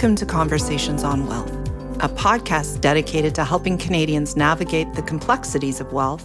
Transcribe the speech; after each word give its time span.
Welcome 0.00 0.16
to 0.16 0.24
Conversations 0.24 1.04
on 1.04 1.26
Wealth, 1.26 1.52
a 2.02 2.08
podcast 2.08 2.80
dedicated 2.80 3.34
to 3.34 3.44
helping 3.44 3.76
Canadians 3.76 4.34
navigate 4.34 4.94
the 4.94 5.02
complexities 5.02 5.78
of 5.78 5.92
wealth 5.92 6.24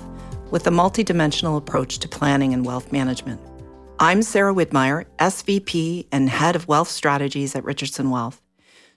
with 0.50 0.66
a 0.66 0.70
multidimensional 0.70 1.58
approach 1.58 2.00
to 2.00 2.08
planning 2.08 2.54
and 2.54 2.66
wealth 2.66 2.94
management. 2.94 3.42
I'm 4.00 4.22
Sarah 4.22 4.54
Widmeyer, 4.54 5.04
SVP 5.20 6.08
and 6.14 6.30
Head 6.30 6.56
of 6.56 6.70
Wealth 6.70 6.88
Strategies 6.88 7.54
at 7.54 7.66
Richardson 7.66 8.12
Wealth. 8.12 8.42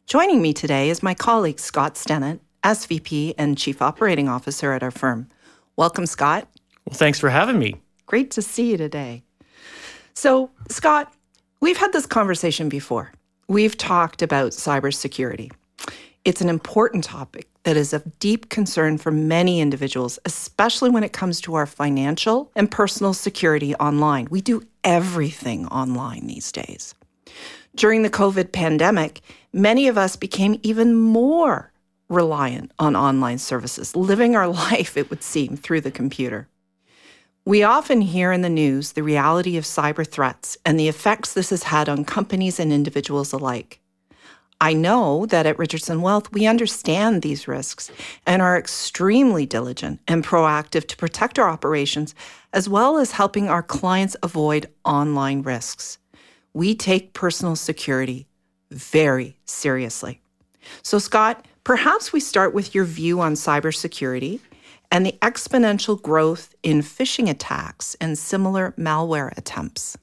Joining 0.07 0.41
me 0.41 0.53
today 0.53 0.91
is 0.91 1.03
my 1.03 1.13
colleague 1.13 1.59
Scott 1.59 1.97
Stennett, 1.97 2.39
SVP 2.63 3.35
and 3.37 3.59
Chief 3.59 3.83
Operating 3.83 4.29
Officer 4.29 4.71
at 4.71 4.85
our 4.85 4.93
firm. 4.93 5.29
Welcome, 5.75 6.07
Scott. 6.07 6.47
Well, 6.85 6.97
thanks 6.97 7.19
for 7.19 7.31
having 7.31 7.59
me. 7.59 7.83
Great 8.07 8.31
to 8.31 8.43
see 8.43 8.71
you 8.71 8.77
today. 8.77 9.25
So, 10.15 10.53
Scott, 10.69 11.13
we've 11.59 11.79
had 11.79 11.93
this 11.93 12.07
conversation 12.07 12.69
before. 12.69 13.11
We've 13.51 13.79
talked 13.79 14.21
about 14.21 14.53
cybersecurity. 14.53 15.51
It's 16.27 16.43
an 16.43 16.51
important 16.51 17.03
topic 17.03 17.49
that 17.63 17.79
is 17.79 17.95
of 17.95 18.19
deep 18.19 18.51
concern 18.51 18.99
for 18.99 19.11
many 19.11 19.63
individuals, 19.63 20.19
especially 20.27 20.91
when 20.91 21.03
it 21.03 21.15
comes 21.15 21.41
to 21.41 21.55
our 21.55 21.65
financial 21.65 22.53
and 22.55 22.71
personal 22.71 23.15
security 23.15 23.75
online. 23.77 24.29
We 24.31 24.43
do 24.43 24.65
everything 24.85 25.67
online 25.69 26.27
these 26.27 26.53
days. 26.53 26.95
During 27.75 28.03
the 28.03 28.11
COVID 28.11 28.53
pandemic, 28.53 29.23
many 29.51 29.89
of 29.89 29.97
us 29.97 30.15
became 30.15 30.61
even 30.63 30.95
more 30.95 31.73
reliant 32.11 32.73
on 32.79 32.95
online 32.95 33.39
services, 33.39 33.97
living 33.97 34.37
our 34.37 34.49
life, 34.71 34.95
it 34.95 35.09
would 35.09 35.23
seem, 35.23 35.57
through 35.57 35.81
the 35.81 35.91
computer. 35.91 36.49
We 37.49 37.63
often 37.63 38.03
hear 38.03 38.31
in 38.31 38.43
the 38.43 38.51
news 38.51 38.93
the 38.93 39.03
reality 39.03 39.57
of 39.57 39.65
cyber 39.65 40.07
threats 40.07 40.59
and 40.67 40.79
the 40.79 40.89
effects 40.89 41.33
this 41.33 41.49
has 41.49 41.63
had 41.63 41.89
on 41.89 42.05
companies 42.05 42.61
and 42.61 42.71
individuals 42.71 43.33
alike. 43.33 43.81
I 44.61 44.75
know 44.75 45.25
that 45.25 45.47
at 45.47 45.59
Richardson 45.59 46.03
Wealth, 46.03 46.31
we 46.31 46.47
understand 46.47 47.23
these 47.23 47.49
risks 47.49 47.91
and 48.27 48.43
are 48.43 48.59
extremely 48.59 49.47
diligent 49.47 50.01
and 50.07 50.23
proactive 50.23 50.87
to 50.89 50.97
protect 50.99 51.39
our 51.39 51.49
operations, 51.49 52.15
as 52.53 52.69
well 52.69 52.99
as 52.99 53.13
helping 53.13 53.49
our 53.49 53.63
clients 53.63 54.15
avoid 54.23 54.69
online 54.85 55.41
risks. 55.41 55.97
We 56.53 56.75
take 56.75 57.15
personal 57.15 57.57
security 57.57 58.27
very 58.71 59.39
seriously. 59.47 60.21
So, 60.83 60.99
Scott, 60.99 61.47
perhaps 61.65 62.13
we 62.13 62.21
start 62.21 62.53
with 62.53 62.75
your 62.75 62.85
view 62.85 63.23
on 63.23 63.33
cybersecurity 63.33 64.41
and 64.91 65.05
the 65.05 65.19
exponential 65.21 66.01
growth 66.01 66.55
in 66.63 66.81
phishing 66.81 67.29
attacks 67.29 67.97
and 68.01 68.19
similar 68.19 68.73
malware 68.79 69.37
attempts. 69.37 69.97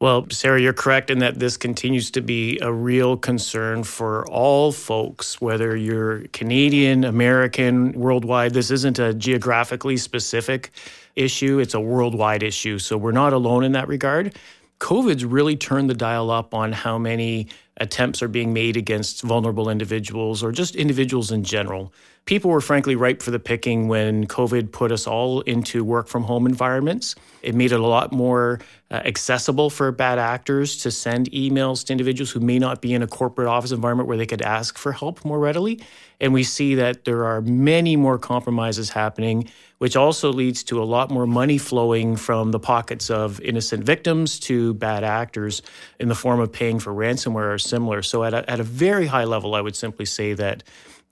Well, 0.00 0.26
Sarah, 0.30 0.58
you're 0.58 0.72
correct 0.72 1.10
in 1.10 1.18
that 1.18 1.40
this 1.40 1.58
continues 1.58 2.10
to 2.12 2.22
be 2.22 2.58
a 2.60 2.72
real 2.72 3.18
concern 3.18 3.84
for 3.84 4.26
all 4.30 4.72
folks, 4.72 5.42
whether 5.42 5.76
you're 5.76 6.26
Canadian, 6.28 7.04
American, 7.04 7.92
worldwide. 7.92 8.54
This 8.54 8.70
isn't 8.70 8.98
a 8.98 9.12
geographically 9.12 9.98
specific 9.98 10.70
issue, 11.16 11.58
it's 11.58 11.74
a 11.74 11.80
worldwide 11.80 12.42
issue. 12.42 12.78
So 12.78 12.96
we're 12.96 13.12
not 13.12 13.34
alone 13.34 13.62
in 13.62 13.72
that 13.72 13.88
regard. 13.88 14.34
COVID's 14.80 15.24
really 15.24 15.56
turned 15.56 15.90
the 15.90 15.94
dial 15.94 16.30
up 16.30 16.54
on 16.54 16.72
how 16.72 16.98
many 16.98 17.48
attempts 17.76 18.22
are 18.22 18.28
being 18.28 18.52
made 18.52 18.76
against 18.76 19.22
vulnerable 19.22 19.68
individuals 19.68 20.42
or 20.42 20.52
just 20.52 20.74
individuals 20.74 21.30
in 21.30 21.44
general. 21.44 21.92
People 22.26 22.50
were 22.50 22.60
frankly 22.60 22.94
ripe 22.96 23.22
for 23.22 23.30
the 23.30 23.38
picking 23.38 23.88
when 23.88 24.26
COVID 24.26 24.72
put 24.72 24.92
us 24.92 25.06
all 25.06 25.40
into 25.42 25.84
work 25.84 26.06
from 26.06 26.22
home 26.22 26.46
environments. 26.46 27.14
It 27.42 27.54
made 27.54 27.72
it 27.72 27.80
a 27.80 27.86
lot 27.86 28.12
more 28.12 28.60
uh, 28.90 28.96
accessible 29.04 29.70
for 29.70 29.90
bad 29.92 30.18
actors 30.18 30.76
to 30.78 30.90
send 30.90 31.30
emails 31.30 31.84
to 31.86 31.92
individuals 31.92 32.30
who 32.30 32.40
may 32.40 32.58
not 32.58 32.82
be 32.82 32.92
in 32.92 33.02
a 33.02 33.06
corporate 33.06 33.48
office 33.48 33.72
environment 33.72 34.08
where 34.08 34.18
they 34.18 34.26
could 34.26 34.42
ask 34.42 34.76
for 34.76 34.92
help 34.92 35.24
more 35.24 35.38
readily. 35.38 35.80
And 36.20 36.34
we 36.34 36.42
see 36.42 36.74
that 36.74 37.04
there 37.04 37.24
are 37.24 37.40
many 37.40 37.96
more 37.96 38.18
compromises 38.18 38.90
happening, 38.90 39.48
which 39.80 39.96
also 39.96 40.30
leads 40.30 40.62
to 40.62 40.82
a 40.82 40.84
lot 40.84 41.10
more 41.10 41.26
money 41.26 41.56
flowing 41.56 42.14
from 42.14 42.50
the 42.50 42.60
pockets 42.60 43.08
of 43.08 43.40
innocent 43.40 43.82
victims 43.82 44.38
to 44.38 44.74
bad 44.74 45.02
actors 45.02 45.62
in 45.98 46.08
the 46.08 46.14
form 46.14 46.38
of 46.38 46.52
paying 46.52 46.78
for 46.78 46.92
ransomware 46.92 47.54
or 47.54 47.58
similar. 47.58 48.02
So, 48.02 48.22
at 48.22 48.34
a, 48.34 48.48
at 48.48 48.60
a 48.60 48.62
very 48.62 49.06
high 49.06 49.24
level, 49.24 49.54
I 49.54 49.62
would 49.62 49.74
simply 49.74 50.04
say 50.04 50.34
that 50.34 50.62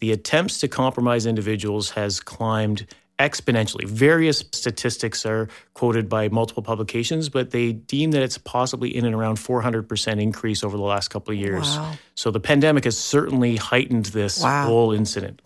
the 0.01 0.13
attempts 0.13 0.61
to 0.61 0.69
compromise 0.69 1.25
individuals 1.25 1.89
has 1.93 2.21
climbed 2.21 2.87
exponentially. 3.19 3.87
Various 3.87 4.41
statistics 4.53 5.25
are 5.25 5.49
quoted 5.73 6.07
by 6.07 6.29
multiple 6.29 6.63
publications, 6.63 7.31
but 7.31 7.51
they 7.53 7.73
deem 7.73 8.11
that 8.11 8.23
it's 8.23 8.37
possibly 8.37 8.95
in 8.95 9.07
and 9.07 9.15
around 9.15 9.39
400% 9.39 10.21
increase 10.21 10.63
over 10.63 10.77
the 10.77 10.83
last 10.83 11.09
couple 11.09 11.33
of 11.33 11.41
years. 11.41 11.79
Wow. 11.79 11.95
So 12.15 12.31
the 12.31 12.39
pandemic 12.39 12.85
has 12.85 12.99
certainly 12.99 13.57
heightened 13.57 14.07
this 14.07 14.43
wow. 14.43 14.67
whole 14.67 14.93
incident. 14.93 15.41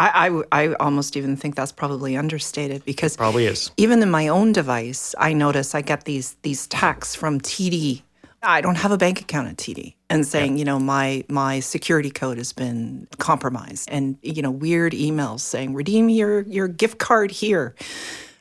I, 0.00 0.28
I, 0.28 0.42
I, 0.52 0.74
almost 0.74 1.16
even 1.16 1.36
think 1.36 1.56
that's 1.56 1.72
probably 1.72 2.16
understated 2.16 2.84
because 2.84 3.16
probably 3.16 3.46
is. 3.46 3.70
Even 3.76 4.02
in 4.02 4.10
my 4.10 4.28
own 4.28 4.52
device, 4.52 5.14
I 5.18 5.32
notice 5.32 5.74
I 5.74 5.82
get 5.82 6.04
these 6.04 6.36
these 6.42 6.66
texts 6.68 7.14
from 7.14 7.40
TD 7.40 8.02
I 8.42 8.60
don't 8.60 8.76
have 8.76 8.90
a 8.90 8.96
bank 8.96 9.20
account 9.20 9.48
at 9.48 9.56
TD 9.56 9.94
and 10.08 10.26
saying, 10.26 10.52
yeah. 10.52 10.58
you 10.60 10.64
know, 10.64 10.78
my 10.78 11.24
my 11.28 11.60
security 11.60 12.10
code 12.10 12.38
has 12.38 12.52
been 12.52 13.06
compromised 13.18 13.90
and 13.90 14.16
you 14.22 14.40
know, 14.40 14.50
weird 14.50 14.92
emails 14.92 15.40
saying 15.40 15.74
redeem 15.74 16.08
your 16.08 16.42
your 16.42 16.68
gift 16.68 16.98
card 16.98 17.30
here. 17.30 17.74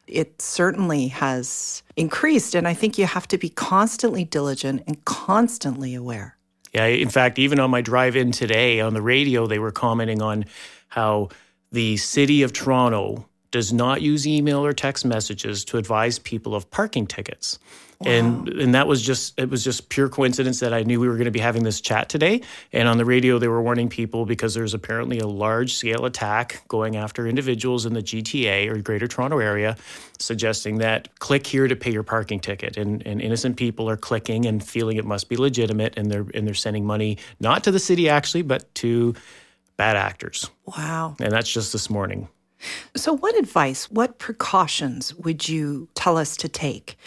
It 0.07 0.41
certainly 0.41 1.09
has 1.09 1.83
increased 1.97 2.55
and 2.55 2.67
I 2.67 2.73
think 2.73 2.97
you 2.97 3.05
have 3.05 3.27
to 3.27 3.37
be 3.37 3.49
constantly 3.49 4.23
diligent 4.23 4.83
and 4.87 5.03
constantly 5.05 5.95
aware. 5.95 6.37
Yeah, 6.73 6.85
in 6.85 7.09
fact, 7.09 7.39
even 7.39 7.59
on 7.59 7.69
my 7.71 7.81
drive 7.81 8.15
in 8.15 8.31
today 8.31 8.79
on 8.79 8.93
the 8.93 9.01
radio 9.01 9.47
they 9.47 9.59
were 9.59 9.71
commenting 9.71 10.21
on 10.21 10.45
how 10.87 11.29
the 11.71 11.97
city 11.97 12.41
of 12.43 12.53
Toronto 12.53 13.25
does 13.51 13.73
not 13.73 14.01
use 14.01 14.27
email 14.27 14.63
or 14.63 14.73
text 14.73 15.05
messages 15.05 15.65
to 15.65 15.77
advise 15.77 16.19
people 16.19 16.53
of 16.53 16.69
parking 16.69 17.07
tickets. 17.07 17.57
Wow. 18.01 18.11
And 18.11 18.47
and 18.47 18.75
that 18.75 18.87
was 18.87 19.01
just 19.01 19.37
it 19.37 19.49
was 19.49 19.61
just 19.61 19.89
pure 19.89 20.07
coincidence 20.07 20.61
that 20.61 20.73
I 20.73 20.83
knew 20.83 21.01
we 21.01 21.09
were 21.09 21.15
going 21.15 21.25
to 21.25 21.31
be 21.31 21.39
having 21.39 21.63
this 21.63 21.81
chat 21.81 22.07
today. 22.07 22.41
And 22.71 22.87
on 22.87 22.97
the 22.97 23.03
radio 23.03 23.39
they 23.39 23.49
were 23.49 23.61
warning 23.61 23.89
people 23.89 24.25
because 24.25 24.53
there's 24.53 24.73
apparently 24.73 25.19
a 25.19 25.27
large 25.27 25.73
scale 25.73 26.05
attack 26.05 26.65
going 26.69 26.95
after 26.95 27.27
individuals 27.27 27.85
in 27.85 27.93
the 27.93 28.01
GTA 28.01 28.69
or 28.69 28.77
Greater 28.77 29.05
Toronto 29.05 29.39
area, 29.39 29.75
suggesting 30.17 30.77
that 30.77 31.19
click 31.19 31.45
here 31.45 31.67
to 31.67 31.75
pay 31.75 31.91
your 31.91 32.03
parking 32.03 32.39
ticket. 32.39 32.77
And 32.77 33.05
and 33.05 33.19
innocent 33.19 33.57
people 33.57 33.89
are 33.89 33.97
clicking 33.97 34.45
and 34.45 34.63
feeling 34.63 34.95
it 34.95 35.05
must 35.05 35.27
be 35.27 35.35
legitimate 35.35 35.97
and 35.97 36.09
they're 36.09 36.25
and 36.33 36.47
they're 36.47 36.53
sending 36.53 36.85
money 36.85 37.17
not 37.41 37.65
to 37.65 37.71
the 37.71 37.79
city 37.79 38.07
actually, 38.07 38.43
but 38.43 38.73
to 38.75 39.13
bad 39.79 39.95
actors. 39.95 40.51
Wow. 40.77 41.15
And 41.19 41.31
that's 41.31 41.51
just 41.51 41.73
this 41.73 41.89
morning. 41.89 42.27
So 42.95 43.13
what 43.13 43.35
advice, 43.35 43.89
what 43.89 44.19
precautions 44.19 45.15
would 45.15 45.49
you 45.49 45.87
tell 45.95 46.17
us 46.17 46.37
to 46.37 46.47
take? 46.49 46.97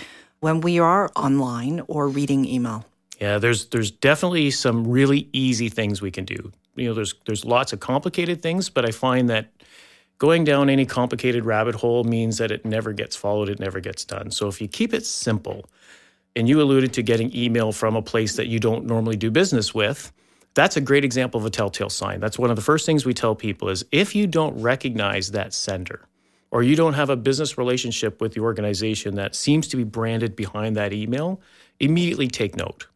when 0.42 0.60
we 0.60 0.80
are 0.80 1.08
online 1.14 1.80
or 1.86 2.08
reading 2.08 2.44
email? 2.44 2.84
Yeah, 3.20 3.38
there's 3.38 3.66
there's 3.66 3.90
definitely 3.90 4.50
some 4.50 4.86
really 4.86 5.28
easy 5.32 5.68
things 5.68 6.02
we 6.02 6.10
can 6.10 6.24
do. 6.24 6.52
You 6.74 6.88
know, 6.88 6.94
there's 6.94 7.14
there's 7.26 7.44
lots 7.44 7.72
of 7.72 7.80
complicated 7.80 8.42
things, 8.42 8.68
but 8.68 8.84
I 8.84 8.90
find 8.90 9.30
that 9.30 9.50
going 10.18 10.42
down 10.42 10.68
any 10.68 10.84
complicated 10.84 11.44
rabbit 11.44 11.76
hole 11.76 12.02
means 12.02 12.38
that 12.38 12.50
it 12.50 12.64
never 12.64 12.92
gets 12.92 13.14
followed, 13.14 13.48
it 13.48 13.60
never 13.60 13.78
gets 13.78 14.04
done. 14.04 14.32
So 14.32 14.48
if 14.48 14.60
you 14.60 14.66
keep 14.66 14.92
it 14.92 15.06
simple, 15.06 15.64
and 16.34 16.48
you 16.48 16.60
alluded 16.60 16.92
to 16.94 17.02
getting 17.02 17.34
email 17.36 17.70
from 17.70 17.94
a 17.94 18.02
place 18.02 18.34
that 18.36 18.48
you 18.48 18.58
don't 18.58 18.84
normally 18.84 19.16
do 19.16 19.30
business 19.30 19.72
with, 19.72 20.12
that's 20.54 20.76
a 20.76 20.80
great 20.80 21.04
example 21.04 21.40
of 21.40 21.46
a 21.46 21.50
telltale 21.50 21.90
sign. 21.90 22.20
That's 22.20 22.38
one 22.38 22.50
of 22.50 22.56
the 22.56 22.62
first 22.62 22.86
things 22.86 23.06
we 23.06 23.14
tell 23.14 23.34
people 23.34 23.68
is 23.68 23.84
if 23.90 24.14
you 24.14 24.26
don't 24.26 24.60
recognize 24.60 25.30
that 25.30 25.54
sender, 25.54 26.06
or 26.50 26.62
you 26.62 26.76
don't 26.76 26.92
have 26.92 27.08
a 27.08 27.16
business 27.16 27.56
relationship 27.56 28.20
with 28.20 28.34
the 28.34 28.40
organization 28.40 29.14
that 29.14 29.34
seems 29.34 29.66
to 29.68 29.76
be 29.76 29.84
branded 29.84 30.36
behind 30.36 30.76
that 30.76 30.92
email, 30.92 31.40
immediately 31.80 32.28
take 32.28 32.56
note. 32.56 32.86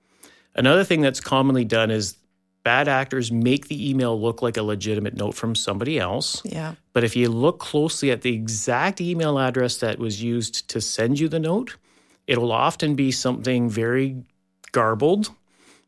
Another 0.54 0.84
thing 0.84 1.00
that's 1.00 1.20
commonly 1.20 1.64
done 1.64 1.90
is 1.90 2.16
bad 2.64 2.86
actors 2.86 3.32
make 3.32 3.68
the 3.68 3.90
email 3.90 4.20
look 4.20 4.42
like 4.42 4.58
a 4.58 4.62
legitimate 4.62 5.14
note 5.14 5.34
from 5.34 5.54
somebody 5.54 5.98
else. 5.98 6.42
Yeah. 6.44 6.74
But 6.92 7.04
if 7.04 7.16
you 7.16 7.30
look 7.30 7.58
closely 7.58 8.10
at 8.10 8.22
the 8.22 8.34
exact 8.34 9.00
email 9.00 9.38
address 9.38 9.78
that 9.78 9.98
was 9.98 10.22
used 10.22 10.68
to 10.68 10.80
send 10.80 11.18
you 11.18 11.28
the 11.28 11.38
note, 11.38 11.76
it'll 12.26 12.52
often 12.52 12.94
be 12.94 13.10
something 13.10 13.70
very 13.70 14.22
garbled 14.72 15.30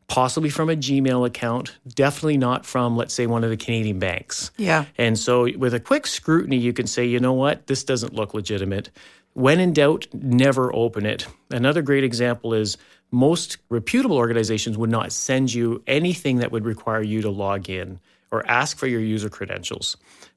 possibly 0.09 0.49
from 0.49 0.69
a 0.69 0.75
Gmail 0.75 1.25
account, 1.25 1.77
definitely 1.87 2.37
not 2.37 2.65
from, 2.65 2.97
let's 2.97 3.13
say, 3.13 3.27
one 3.27 3.43
of 3.43 3.49
the 3.49 3.57
Canadian 3.57 3.99
banks. 3.99 4.51
Yeah. 4.57 4.85
And 4.97 5.17
so, 5.17 5.47
with 5.57 5.73
a 5.73 5.79
quick 5.79 6.07
scrutiny, 6.07 6.57
you 6.57 6.73
can 6.73 6.87
say, 6.87 7.05
you 7.05 7.19
know 7.19 7.33
what, 7.33 7.67
this 7.67 7.83
doesn't 7.83 8.13
look 8.13 8.33
legitimate. 8.33 8.89
When 9.33 9.59
in 9.59 9.71
doubt, 9.71 10.07
never 10.11 10.75
open 10.75 11.05
it. 11.05 11.27
Another 11.51 11.81
great 11.81 12.03
example 12.03 12.53
is 12.53 12.77
most 13.11 13.57
reputable 13.69 14.17
organizations 14.17 14.77
would 14.77 14.89
not 14.89 15.11
send 15.11 15.53
you 15.53 15.81
anything 15.87 16.37
that 16.37 16.51
would 16.51 16.65
require 16.65 17.01
you 17.01 17.21
to 17.21 17.29
log 17.29 17.69
in 17.69 17.99
or 18.31 18.45
ask 18.47 18.77
for 18.77 18.87
your 18.87 19.01
user 19.01 19.29
credentials. 19.29 19.95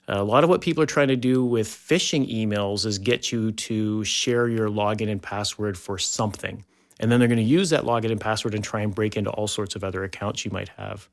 A 0.08 0.22
lot 0.22 0.44
of 0.44 0.50
what 0.50 0.60
people 0.60 0.82
are 0.82 0.86
trying 0.86 1.08
to 1.08 1.16
do 1.16 1.44
with 1.44 1.68
phishing 1.68 2.30
emails 2.30 2.84
is 2.86 2.98
get 2.98 3.32
you 3.32 3.52
to 3.52 4.04
share 4.04 4.48
your 4.48 4.68
login 4.68 5.10
and 5.10 5.22
password 5.22 5.78
for 5.78 5.98
something. 5.98 6.64
And 7.02 7.12
then 7.12 7.18
they're 7.18 7.28
going 7.28 7.36
to 7.36 7.42
use 7.42 7.70
that 7.70 7.82
login 7.82 8.10
and 8.12 8.20
password 8.20 8.54
and 8.54 8.64
try 8.64 8.80
and 8.80 8.94
break 8.94 9.16
into 9.16 9.30
all 9.30 9.48
sorts 9.48 9.74
of 9.74 9.84
other 9.84 10.04
accounts 10.04 10.44
you 10.44 10.50
might 10.50 10.70
have. 10.70 11.08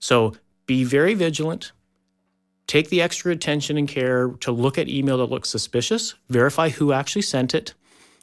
So 0.00 0.34
be 0.66 0.82
very 0.82 1.14
vigilant. 1.14 1.72
Take 2.66 2.88
the 2.88 3.02
extra 3.02 3.30
attention 3.30 3.78
and 3.78 3.86
care 3.86 4.28
to 4.40 4.50
look 4.50 4.78
at 4.78 4.88
email 4.88 5.18
that 5.18 5.26
looks 5.26 5.48
suspicious, 5.48 6.14
verify 6.28 6.70
who 6.70 6.92
actually 6.92 7.22
sent 7.22 7.54
it, 7.54 7.74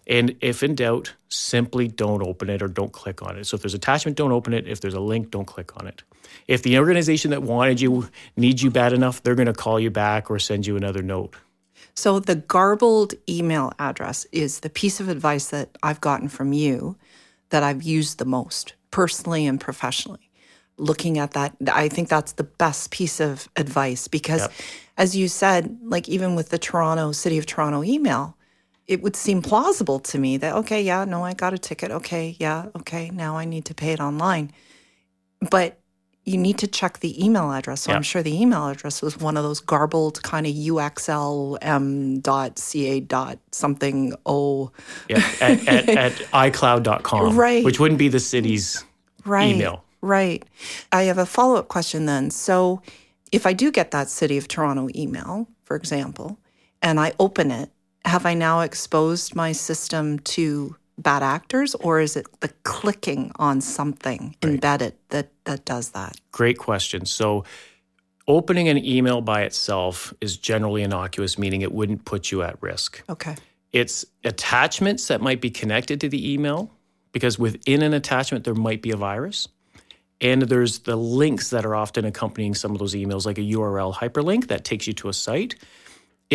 and 0.08 0.36
if 0.42 0.62
in 0.62 0.76
doubt, 0.76 1.14
simply 1.30 1.88
don't 1.88 2.22
open 2.22 2.50
it 2.50 2.62
or 2.62 2.68
don't 2.68 2.92
click 2.92 3.24
on 3.24 3.38
it. 3.38 3.46
So 3.46 3.56
if 3.56 3.62
there's 3.62 3.74
attachment, 3.74 4.18
don't 4.18 4.32
open 4.32 4.54
it. 4.54 4.68
If 4.68 4.82
there's 4.82 4.94
a 4.94 5.00
link, 5.00 5.32
don't 5.32 5.46
click 5.46 5.76
on 5.78 5.88
it. 5.88 6.04
If 6.48 6.62
the 6.62 6.78
organization 6.78 7.32
that 7.32 7.42
wanted 7.42 7.82
you 7.82 8.10
needs 8.38 8.62
you 8.62 8.70
bad 8.70 8.94
enough, 8.94 9.24
they're 9.24 9.36
going 9.36 9.48
to 9.48 9.54
call 9.54 9.80
you 9.80 9.90
back 9.90 10.30
or 10.30 10.38
send 10.38 10.68
you 10.68 10.78
another 10.78 11.02
note. 11.02 11.36
So 11.96 12.20
the 12.20 12.36
garbled 12.36 13.14
email 13.28 13.72
address 13.80 14.26
is 14.32 14.60
the 14.60 14.70
piece 14.70 15.00
of 15.00 15.08
advice 15.08 15.48
that 15.48 15.78
I've 15.82 16.02
gotten 16.02 16.28
from 16.28 16.54
you 16.54 16.98
that 17.50 17.64
I've 17.64 17.84
used 17.84 18.18
the 18.18 18.26
most 18.26 18.74
personally 18.92 19.46
and 19.46 19.60
professionally. 19.60 20.30
Looking 20.78 21.18
at 21.18 21.32
that, 21.32 21.56
I 21.72 21.88
think 21.88 22.10
that's 22.10 22.34
the 22.34 22.44
best 22.44 22.92
piece 22.92 23.22
of 23.22 23.48
advice 23.56 24.10
because, 24.10 24.42
yep. 24.42 24.52
as 24.98 25.16
you 25.16 25.30
said, 25.30 25.78
like 25.84 26.10
even 26.10 26.36
with 26.36 26.50
the 26.50 26.58
Toronto, 26.58 27.14
City 27.14 27.38
of 27.38 27.46
Toronto 27.46 27.82
email, 27.82 28.38
it 28.86 29.02
would 29.02 29.16
seem 29.16 29.42
plausible 29.42 30.00
to 30.00 30.20
me 30.20 30.36
that, 30.38 30.54
okay, 30.54 30.82
yeah, 30.82 31.06
no, 31.06 31.24
I 31.24 31.34
got 31.34 31.54
a 31.54 31.58
ticket. 31.58 31.92
Okay, 31.92 32.36
yeah, 32.40 32.68
okay, 32.76 33.10
now 33.10 33.38
I 33.38 33.46
need 33.46 33.66
to 33.66 33.74
pay 33.74 33.94
it 33.94 34.02
online. 34.02 34.52
But 35.50 35.80
you 36.26 36.38
need 36.38 36.58
to 36.58 36.68
check 36.68 37.00
the 37.00 37.24
email 37.24 37.52
address. 37.52 37.82
So 37.82 37.92
yeah. 37.92 37.98
I'm 37.98 38.04
sure 38.04 38.24
the 38.24 38.36
email 38.36 38.68
address 38.68 39.02
was 39.02 39.18
one 39.18 39.38
of 39.38 39.44
those 39.44 39.60
garbled 39.60 40.22
kind 40.24 40.48
of 40.48 40.54
uxlm 40.54 42.22
dot 42.22 42.58
ca 42.60 43.00
dot 43.00 43.40
something 43.52 44.16
o. 44.26 44.72
Yeah, 45.08 45.24
at, 45.40 45.68
at, 45.68 45.90
at 45.98 46.14
iCloud.com, 46.14 47.38
right. 47.38 47.64
which 47.64 47.80
wouldn't 47.80 48.00
be 48.00 48.08
the 48.08 48.20
city's 48.20 48.84
right. 49.24 49.56
email. 49.56 49.84
Right. 50.02 50.44
I 50.92 51.04
have 51.04 51.18
a 51.18 51.26
follow 51.26 51.56
up 51.56 51.68
question 51.68 52.06
then. 52.06 52.32
So 52.32 52.82
if 53.32 53.46
I 53.46 53.54
do 53.54 53.72
get 53.72 53.92
that 53.92 54.10
City 54.10 54.38
of 54.38 54.48
Toronto 54.48 54.88
email, 54.96 55.48
for 55.64 55.76
example, 55.76 56.40
and 56.82 57.00
I 57.00 57.14
open 57.20 57.52
it, 57.52 57.70
have 58.04 58.26
I 58.26 58.34
now 58.34 58.62
exposed 58.62 59.36
my 59.36 59.52
system 59.52 60.20
to 60.20 60.76
bad 60.98 61.24
actors 61.24 61.76
or 61.76 62.00
is 62.00 62.16
it 62.16 62.26
the 62.40 62.50
clicking 62.64 63.32
on 63.38 63.62
something 63.62 64.36
right. 64.44 64.54
embedded 64.54 64.94
that 65.10 65.30
that 65.46 65.66
does 65.66 65.90
that? 65.90 66.16
Great 66.32 66.58
question. 66.58 67.06
So 67.06 67.44
opening 68.28 68.70
an 68.70 68.84
email 68.84 69.22
by 69.22 69.42
itself 69.42 70.14
is 70.22 70.38
generally 70.38 70.84
innocuous 70.84 71.38
meaning 71.38 71.62
it 71.62 71.72
wouldn't 71.72 72.06
put 72.06 72.32
you 72.32 72.42
at 72.44 72.62
risk. 72.62 73.04
Okay. 73.10 73.36
It's 73.72 74.06
attachments 74.24 75.10
that 75.10 75.22
might 75.22 75.42
be 75.42 75.50
connected 75.50 76.00
to 76.02 76.10
the 76.10 76.34
email 76.34 76.72
because 77.12 77.38
within 77.38 77.82
an 77.82 77.94
attachment 77.94 78.46
there 78.46 78.56
might 78.56 78.82
be 78.82 78.92
a 78.92 78.98
virus. 78.98 79.48
And 80.22 80.44
there's 80.44 80.80
the 80.80 80.96
links 80.96 81.50
that 81.50 81.66
are 81.66 81.76
often 81.76 82.06
accompanying 82.06 82.56
some 82.56 82.72
of 82.72 82.80
those 82.80 82.96
emails, 82.96 83.26
like 83.26 83.38
a 83.38 83.42
URL 83.42 83.94
hyperlink 83.94 84.48
that 84.48 84.64
takes 84.64 84.88
you 84.88 84.94
to 84.94 85.10
a 85.10 85.14
site. 85.14 85.56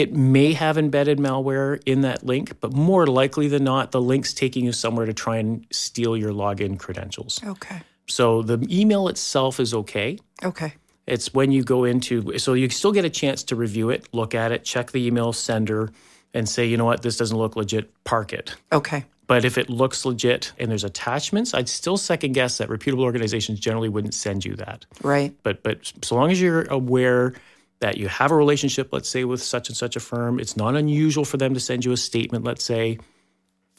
It 0.00 0.14
may 0.14 0.54
have 0.54 0.78
embedded 0.78 1.18
malware 1.18 1.78
in 1.84 2.00
that 2.00 2.24
link, 2.24 2.58
but 2.60 2.72
more 2.72 3.06
likely 3.06 3.48
than 3.48 3.64
not, 3.64 3.90
the 3.90 4.00
link's 4.00 4.32
taking 4.32 4.64
you 4.64 4.72
somewhere 4.72 5.04
to 5.04 5.12
try 5.12 5.36
and 5.36 5.66
steal 5.70 6.16
your 6.16 6.32
login 6.32 6.78
credentials. 6.78 7.38
Okay. 7.44 7.82
So 8.06 8.40
the 8.40 8.66
email 8.70 9.08
itself 9.08 9.60
is 9.60 9.74
okay. 9.74 10.16
Okay. 10.42 10.72
It's 11.06 11.34
when 11.34 11.52
you 11.52 11.62
go 11.62 11.84
into, 11.84 12.38
so 12.38 12.54
you 12.54 12.70
still 12.70 12.92
get 12.92 13.04
a 13.04 13.10
chance 13.10 13.42
to 13.44 13.56
review 13.56 13.90
it, 13.90 14.08
look 14.12 14.34
at 14.34 14.52
it, 14.52 14.64
check 14.64 14.90
the 14.90 15.06
email 15.06 15.34
sender, 15.34 15.92
and 16.32 16.48
say, 16.48 16.64
you 16.64 16.78
know 16.78 16.86
what, 16.86 17.02
this 17.02 17.18
doesn't 17.18 17.36
look 17.36 17.54
legit, 17.54 17.92
park 18.04 18.32
it. 18.32 18.56
Okay. 18.72 19.04
But 19.26 19.44
if 19.44 19.58
it 19.58 19.68
looks 19.68 20.06
legit 20.06 20.54
and 20.58 20.70
there's 20.70 20.82
attachments, 20.82 21.52
I'd 21.52 21.68
still 21.68 21.98
second 21.98 22.32
guess 22.32 22.56
that 22.56 22.70
reputable 22.70 23.04
organizations 23.04 23.60
generally 23.60 23.90
wouldn't 23.90 24.14
send 24.14 24.46
you 24.46 24.56
that. 24.56 24.86
Right. 25.02 25.34
But 25.42 25.62
but 25.62 25.92
so 26.00 26.16
long 26.16 26.30
as 26.30 26.40
you're 26.40 26.62
aware 26.62 27.34
that 27.80 27.96
you 27.96 28.08
have 28.08 28.30
a 28.30 28.36
relationship, 28.36 28.92
let's 28.92 29.08
say, 29.08 29.24
with 29.24 29.42
such 29.42 29.68
and 29.68 29.76
such 29.76 29.96
a 29.96 30.00
firm, 30.00 30.38
it's 30.38 30.56
not 30.56 30.76
unusual 30.76 31.24
for 31.24 31.36
them 31.36 31.54
to 31.54 31.60
send 31.60 31.84
you 31.84 31.92
a 31.92 31.96
statement, 31.96 32.44
let's 32.44 32.64
say, 32.64 32.98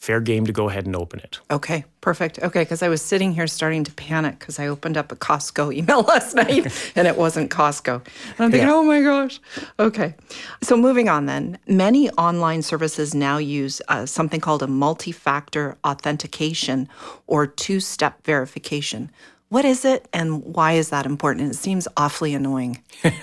fair 0.02 0.20
game 0.20 0.44
to 0.44 0.52
go 0.52 0.68
ahead 0.68 0.84
and 0.84 0.96
open 0.96 1.20
it. 1.20 1.38
Okay, 1.48 1.84
perfect. 2.00 2.40
Okay, 2.40 2.62
because 2.62 2.82
I 2.82 2.88
was 2.88 3.00
sitting 3.00 3.32
here 3.32 3.46
starting 3.46 3.84
to 3.84 3.92
panic 3.92 4.40
because 4.40 4.58
I 4.58 4.66
opened 4.66 4.96
up 4.96 5.12
a 5.12 5.16
Costco 5.16 5.72
email 5.76 6.02
last 6.02 6.34
night 6.34 6.92
and 6.96 7.06
it 7.06 7.16
wasn't 7.16 7.52
Costco. 7.52 7.94
And 7.94 8.40
I'm 8.40 8.50
thinking, 8.50 8.68
yeah. 8.68 8.74
oh 8.74 8.82
my 8.82 9.00
gosh. 9.00 9.40
Okay, 9.78 10.16
so 10.60 10.76
moving 10.76 11.08
on 11.08 11.26
then. 11.26 11.56
Many 11.68 12.10
online 12.10 12.62
services 12.62 13.14
now 13.14 13.38
use 13.38 13.80
uh, 13.86 14.04
something 14.04 14.40
called 14.40 14.64
a 14.64 14.66
multi 14.66 15.12
factor 15.12 15.78
authentication 15.86 16.88
or 17.28 17.46
two 17.46 17.78
step 17.78 18.24
verification. 18.24 19.08
What 19.52 19.66
is 19.66 19.84
it 19.84 20.08
and 20.14 20.42
why 20.42 20.72
is 20.72 20.88
that 20.88 21.04
important? 21.04 21.50
It 21.50 21.56
seems 21.56 21.86
awfully 21.98 22.34
annoying. 22.34 22.82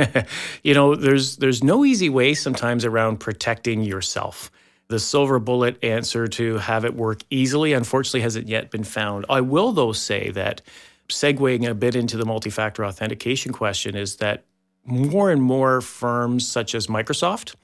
you 0.63 0.75
know, 0.75 0.93
there's 0.93 1.37
there's 1.37 1.63
no 1.63 1.83
easy 1.83 2.07
way 2.07 2.35
sometimes 2.35 2.85
around 2.85 3.19
protecting 3.19 3.81
yourself. 3.81 4.51
The 4.89 4.99
silver 4.99 5.39
bullet 5.39 5.83
answer 5.83 6.27
to 6.27 6.59
have 6.59 6.85
it 6.85 6.93
work 6.93 7.23
easily 7.31 7.73
unfortunately 7.73 8.21
hasn't 8.21 8.47
yet 8.47 8.69
been 8.69 8.83
found. 8.83 9.25
I 9.27 9.41
will 9.41 9.71
though 9.71 9.91
say 9.91 10.29
that 10.29 10.61
segueing 11.07 11.67
a 11.67 11.73
bit 11.73 11.95
into 11.95 12.15
the 12.15 12.27
multi-factor 12.27 12.85
authentication 12.85 13.51
question 13.51 13.95
is 13.95 14.17
that 14.17 14.43
more 14.85 15.31
and 15.31 15.41
more 15.41 15.81
firms 15.81 16.47
such 16.47 16.75
as 16.75 16.85
Microsoft, 16.85 17.55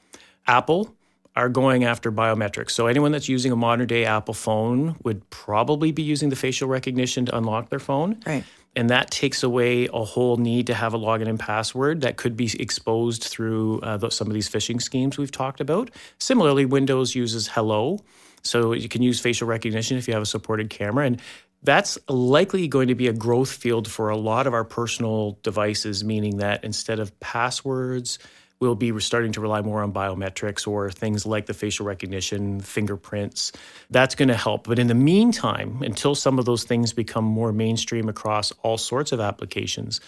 Apple, 0.47 0.95
are 1.35 1.49
going 1.49 1.83
after 1.83 2.11
biometrics. 2.11 2.71
So 2.71 2.87
anyone 2.87 3.11
that's 3.11 3.27
using 3.27 3.51
a 3.51 3.55
modern 3.55 3.87
day 3.87 4.05
Apple 4.05 4.33
phone 4.33 4.95
would 5.03 5.29
probably 5.29 5.91
be 5.91 6.01
using 6.01 6.29
the 6.29 6.35
facial 6.35 6.67
recognition 6.67 7.25
to 7.25 7.37
unlock 7.37 7.69
their 7.69 7.79
phone. 7.79 8.19
Right. 8.25 8.43
And 8.77 8.89
that 8.89 9.09
takes 9.09 9.43
away 9.43 9.87
a 9.93 10.03
whole 10.03 10.37
need 10.37 10.67
to 10.67 10.73
have 10.73 10.93
a 10.93 10.97
login 10.97 11.27
and 11.27 11.39
password 11.39 12.01
that 12.01 12.17
could 12.17 12.35
be 12.35 12.49
exposed 12.59 13.23
through 13.23 13.79
uh, 13.81 13.97
the, 13.97 14.09
some 14.09 14.27
of 14.27 14.33
these 14.33 14.49
phishing 14.49 14.81
schemes 14.81 15.17
we've 15.17 15.31
talked 15.31 15.61
about. 15.61 15.91
Similarly, 16.19 16.65
Windows 16.65 17.15
uses 17.15 17.47
Hello. 17.47 17.99
So 18.43 18.73
you 18.73 18.89
can 18.89 19.01
use 19.01 19.19
facial 19.19 19.47
recognition 19.47 19.97
if 19.97 20.07
you 20.07 20.13
have 20.13 20.23
a 20.23 20.27
supported 20.27 20.69
camera. 20.69 21.05
And 21.05 21.21
that's 21.63 21.97
likely 22.07 22.67
going 22.67 22.89
to 22.89 22.95
be 22.95 23.07
a 23.07 23.13
growth 23.13 23.51
field 23.51 23.89
for 23.89 24.09
a 24.09 24.17
lot 24.17 24.45
of 24.45 24.53
our 24.53 24.63
personal 24.63 25.39
devices, 25.41 26.03
meaning 26.03 26.37
that 26.37 26.63
instead 26.63 26.99
of 26.99 27.17
passwords, 27.19 28.19
we'll 28.59 28.75
be 28.75 28.97
starting 28.99 29.31
to 29.33 29.41
rely 29.41 29.61
more 29.61 29.83
on 29.83 29.91
biometrics 29.91 30.67
or 30.67 30.89
things 30.89 31.25
like 31.25 31.45
the 31.45 31.53
facial 31.53 31.85
recognition, 31.85 32.59
fingerprints. 32.59 33.51
That's 33.89 34.15
going 34.15 34.29
to 34.29 34.35
help. 34.35 34.67
But 34.67 34.79
in 34.79 34.87
the 34.87 34.95
meantime, 34.95 35.81
until 35.81 36.15
some 36.15 36.39
of 36.39 36.45
those 36.45 36.63
things 36.63 36.93
become 36.93 37.25
more 37.25 37.51
mainstream 37.51 38.07
across 38.07 38.51
all 38.63 38.77
sorts 38.77 39.11
of 39.11 39.19
applications, 39.19 39.99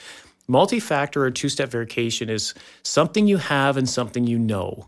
multi 0.47 0.79
factor 0.79 1.23
or 1.23 1.31
two 1.31 1.49
step 1.49 1.69
verification 1.69 2.29
is 2.29 2.53
something 2.83 3.27
you 3.27 3.37
have 3.37 3.77
and 3.77 3.89
something 3.89 4.25
you 4.25 4.39
know. 4.39 4.87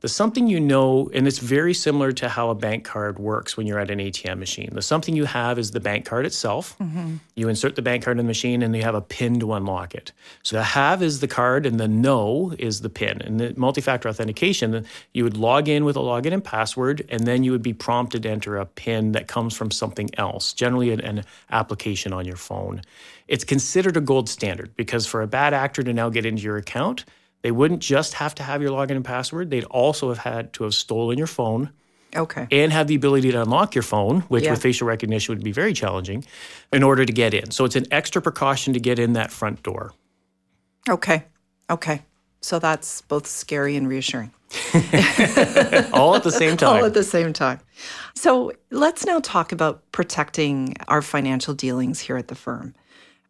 The 0.00 0.08
something 0.08 0.46
you 0.46 0.60
know, 0.60 1.10
and 1.12 1.26
it's 1.26 1.38
very 1.38 1.74
similar 1.74 2.12
to 2.12 2.28
how 2.28 2.50
a 2.50 2.54
bank 2.54 2.84
card 2.84 3.18
works 3.18 3.56
when 3.56 3.66
you're 3.66 3.80
at 3.80 3.90
an 3.90 3.98
ATM 3.98 4.38
machine. 4.38 4.70
The 4.72 4.80
something 4.80 5.16
you 5.16 5.24
have 5.24 5.58
is 5.58 5.72
the 5.72 5.80
bank 5.80 6.06
card 6.06 6.24
itself. 6.24 6.78
Mm-hmm. 6.78 7.16
You 7.34 7.48
insert 7.48 7.74
the 7.74 7.82
bank 7.82 8.04
card 8.04 8.16
in 8.16 8.24
the 8.24 8.28
machine 8.28 8.62
and 8.62 8.74
you 8.76 8.82
have 8.82 8.94
a 8.94 9.00
PIN 9.00 9.40
to 9.40 9.54
unlock 9.54 9.96
it. 9.96 10.12
So 10.44 10.54
the 10.54 10.62
have 10.62 11.02
is 11.02 11.18
the 11.18 11.26
card 11.26 11.66
and 11.66 11.80
the 11.80 11.88
know 11.88 12.54
is 12.60 12.82
the 12.82 12.88
PIN. 12.88 13.22
And 13.22 13.40
the 13.40 13.54
multi 13.56 13.80
factor 13.80 14.08
authentication, 14.08 14.86
you 15.14 15.24
would 15.24 15.36
log 15.36 15.68
in 15.68 15.84
with 15.84 15.96
a 15.96 16.00
login 16.00 16.32
and 16.32 16.44
password, 16.44 17.04
and 17.08 17.26
then 17.26 17.42
you 17.42 17.50
would 17.50 17.62
be 17.62 17.74
prompted 17.74 18.22
to 18.22 18.30
enter 18.30 18.56
a 18.56 18.66
PIN 18.66 19.12
that 19.12 19.26
comes 19.26 19.56
from 19.56 19.72
something 19.72 20.10
else, 20.16 20.52
generally 20.52 20.92
an, 20.92 21.00
an 21.00 21.24
application 21.50 22.12
on 22.12 22.24
your 22.24 22.36
phone. 22.36 22.82
It's 23.26 23.44
considered 23.44 23.96
a 23.96 24.00
gold 24.00 24.28
standard 24.28 24.76
because 24.76 25.06
for 25.06 25.22
a 25.22 25.26
bad 25.26 25.54
actor 25.54 25.82
to 25.82 25.92
now 25.92 26.08
get 26.08 26.24
into 26.24 26.42
your 26.42 26.56
account, 26.56 27.04
they 27.42 27.50
wouldn't 27.50 27.80
just 27.80 28.14
have 28.14 28.34
to 28.36 28.42
have 28.42 28.62
your 28.62 28.70
login 28.70 28.96
and 28.96 29.04
password, 29.04 29.50
they'd 29.50 29.64
also 29.64 30.08
have 30.08 30.18
had 30.18 30.52
to 30.54 30.64
have 30.64 30.74
stolen 30.74 31.18
your 31.18 31.26
phone. 31.26 31.70
Okay. 32.16 32.46
And 32.50 32.72
have 32.72 32.86
the 32.86 32.94
ability 32.94 33.32
to 33.32 33.42
unlock 33.42 33.74
your 33.74 33.82
phone, 33.82 34.20
which 34.22 34.44
yeah. 34.44 34.52
with 34.52 34.62
facial 34.62 34.88
recognition 34.88 35.34
would 35.34 35.44
be 35.44 35.52
very 35.52 35.74
challenging, 35.74 36.24
in 36.72 36.82
order 36.82 37.04
to 37.04 37.12
get 37.12 37.34
in. 37.34 37.50
So 37.50 37.66
it's 37.66 37.76
an 37.76 37.84
extra 37.90 38.22
precaution 38.22 38.72
to 38.72 38.80
get 38.80 38.98
in 38.98 39.12
that 39.12 39.30
front 39.30 39.62
door. 39.62 39.92
Okay. 40.88 41.24
Okay. 41.68 42.02
So 42.40 42.58
that's 42.58 43.02
both 43.02 43.26
scary 43.26 43.76
and 43.76 43.86
reassuring. 43.88 44.32
All 45.92 46.14
at 46.16 46.22
the 46.22 46.34
same 46.34 46.56
time. 46.56 46.68
All 46.78 46.84
at 46.84 46.94
the 46.94 47.04
same 47.04 47.34
time. 47.34 47.60
So 48.14 48.52
let's 48.70 49.04
now 49.04 49.20
talk 49.20 49.52
about 49.52 49.90
protecting 49.92 50.76
our 50.88 51.02
financial 51.02 51.52
dealings 51.52 52.00
here 52.00 52.16
at 52.16 52.28
the 52.28 52.34
firm. 52.34 52.74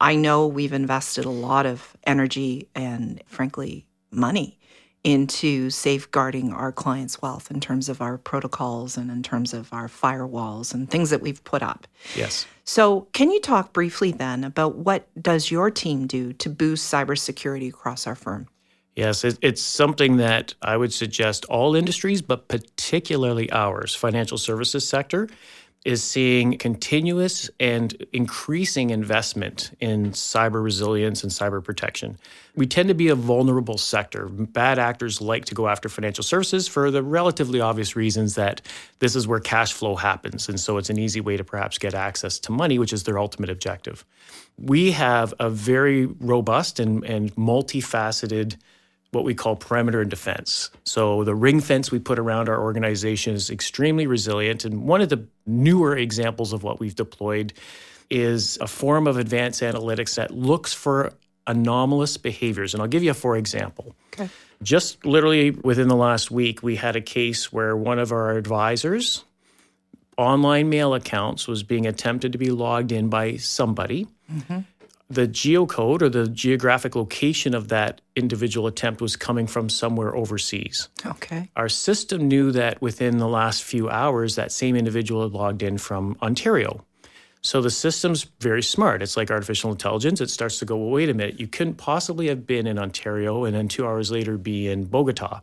I 0.01 0.15
know 0.15 0.47
we've 0.47 0.73
invested 0.73 1.25
a 1.25 1.31
lot 1.31 1.67
of 1.67 1.97
energy 2.05 2.69
and, 2.77 3.21
frankly, 3.27 3.88
money 4.11 4.59
into 5.05 5.71
safeguarding 5.71 6.53
our 6.53 6.73
clients' 6.73 7.23
wealth 7.23 7.51
in 7.51 7.61
terms 7.61 7.89
of 7.89 8.03
our 8.03 8.19
protocols 8.19 8.97
and 8.97 9.11
in 9.11 9.23
terms 9.23 9.55
of 9.55 9.73
our 9.73 9.89
firewalls 9.89 10.75
and 10.75 10.91
things 10.91 11.11
that 11.11 11.23
we've 11.23 11.43
put 11.45 11.63
up. 11.63 11.87
Yes. 12.17 12.47
So, 12.65 13.03
can 13.13 13.31
you 13.31 13.41
talk 13.41 13.73
briefly 13.73 14.11
then 14.11 14.45
about 14.45 14.77
what 14.77 15.09
does 15.21 15.51
your 15.51 15.71
team 15.71 16.07
do 16.07 16.33
to 16.35 16.51
boost 16.51 16.93
cybersecurity 16.93 17.69
across 17.69 18.07
our 18.07 18.15
firm? 18.15 18.49
Yes, 18.97 19.23
it's 19.23 19.63
something 19.63 20.17
that 20.17 20.55
I 20.61 20.77
would 20.77 20.93
suggest 20.93 21.45
all 21.45 21.77
industries, 21.77 22.21
but 22.21 22.49
particularly 22.49 23.49
ours, 23.53 23.95
financial 23.95 24.39
services 24.39 24.89
sector, 24.89 25.29
is 25.85 26.03
seeing 26.03 26.59
continuous 26.59 27.49
and 27.61 28.05
increasing 28.13 28.91
investment 28.91 29.71
in 29.81 30.11
cyber 30.11 30.63
resilience 30.63 31.23
and 31.23 31.33
cyber 31.33 31.63
protection. 31.63 32.19
We 32.57 32.67
tend 32.67 32.89
to 32.89 32.95
be 32.95 33.09
a 33.09 33.15
vulnerable 33.15 33.79
sector. 33.79 34.27
Bad 34.29 34.79
actors 34.79 35.21
like 35.21 35.45
to 35.47 35.55
go 35.55 35.69
after 35.69 35.89
financial 35.89 36.25
services 36.25 36.67
for 36.67 36.91
the 36.91 37.03
relatively 37.03 37.61
obvious 37.61 37.95
reasons 37.95 38.35
that 38.35 38.61
this 38.99 39.15
is 39.15 39.29
where 39.29 39.41
cash 39.41 39.73
flow 39.73 39.95
happens. 39.95 40.49
And 40.49 40.59
so 40.59 40.77
it's 40.79 40.91
an 40.91 40.99
easy 40.99 41.21
way 41.21 41.37
to 41.37 41.45
perhaps 41.45 41.79
get 41.79 41.95
access 41.95 42.39
to 42.41 42.53
money, 42.53 42.79
which 42.79 42.93
is 42.93 43.05
their 43.05 43.19
ultimate 43.19 43.49
objective. 43.49 44.05
We 44.59 44.91
have 44.91 45.33
a 45.39 45.49
very 45.49 46.07
robust 46.07 46.81
and, 46.81 47.05
and 47.05 47.35
multifaceted 47.37 48.57
what 49.13 49.25
we 49.25 49.35
call 49.35 49.57
perimeter 49.57 50.01
and 50.01 50.11
defense. 50.11 50.71
So 50.85 51.25
the 51.25 51.35
ring 51.35 51.61
fence 51.61 51.91
we 51.91 51.99
put 51.99 52.19
around 52.19 52.49
our 52.49 52.61
organization 52.61 53.35
is 53.35 53.51
extremely 53.51 54.07
resilient. 54.07 54.65
And 54.65 54.83
one 54.83 55.01
of 55.01 55.09
the 55.09 55.27
newer 55.47 55.97
examples 55.97 56.53
of 56.53 56.63
what 56.63 56.79
we've 56.79 56.95
deployed 56.95 57.55
is 58.11 58.59
a 58.61 58.67
form 58.67 59.07
of 59.07 59.17
advanced 59.17 59.63
analytics 59.63 60.17
that 60.17 60.31
looks 60.31 60.75
for 60.75 61.13
anomalous 61.47 62.19
behaviors. 62.19 62.75
And 62.75 62.83
I'll 62.83 62.89
give 62.89 63.03
you 63.03 63.13
a 63.13 63.15
for 63.15 63.37
example. 63.37 63.95
Okay. 64.13 64.29
Just 64.63 65.05
literally 65.07 65.53
within 65.53 65.89
the 65.89 65.97
last 65.97 66.31
week, 66.31 66.63
we 66.63 66.77
had 66.77 66.97
a 66.97 67.01
case 67.01 67.53
where 67.53 67.77
one 67.77 67.99
of 67.99 68.13
our 68.13 68.37
advisors' 68.37 69.25
online 70.19 70.69
mail 70.69 70.95
accounts 70.95 71.47
was 71.47 71.63
being 71.63 71.87
attempted 71.87 72.33
to 72.33 72.39
be 72.39 72.51
logged 72.51 72.91
in 72.91 73.09
by 73.09 73.37
somebody. 73.37 74.07
Mm-hmm 74.31 74.61
the 75.11 75.27
geocode 75.27 76.03
or 76.03 76.09
the 76.09 76.29
geographic 76.29 76.95
location 76.95 77.55
of 77.55 77.69
that 77.69 78.01
individual 78.15 78.67
attempt 78.67 79.01
was 79.01 79.17
coming 79.17 79.47
from 79.47 79.69
somewhere 79.69 80.15
overseas. 80.15 80.89
Okay. 81.05 81.49
Our 81.57 81.69
system 81.69 82.29
knew 82.29 82.53
that 82.53 82.83
within 82.83 83.17
the 83.17 83.29
last 83.29 83.65
few 83.65 83.89
hours, 83.89 84.35
that 84.35 84.53
same 84.53 84.77
individual 84.77 85.23
had 85.23 85.33
logged 85.33 85.63
in 85.63 85.79
from 85.79 86.17
Ontario. 86.21 86.85
So 87.41 87.63
the 87.63 87.71
system's 87.71 88.25
very 88.41 88.63
smart. 88.63 89.01
It's 89.01 89.17
like 89.17 89.31
artificial 89.31 89.71
intelligence. 89.71 90.21
It 90.21 90.29
starts 90.29 90.59
to 90.59 90.65
go, 90.67 90.77
well, 90.77 90.91
wait 90.91 91.09
a 91.09 91.15
minute, 91.15 91.41
you 91.41 91.47
couldn't 91.47 91.77
possibly 91.77 92.27
have 92.29 92.47
been 92.47 92.67
in 92.67 92.79
Ontario 92.79 93.45
and 93.45 93.55
then 93.55 93.69
two 93.69 93.87
hours 93.87 94.11
later 94.11 94.37
be 94.37 94.69
in 94.69 94.85
Bogota. 94.85 95.41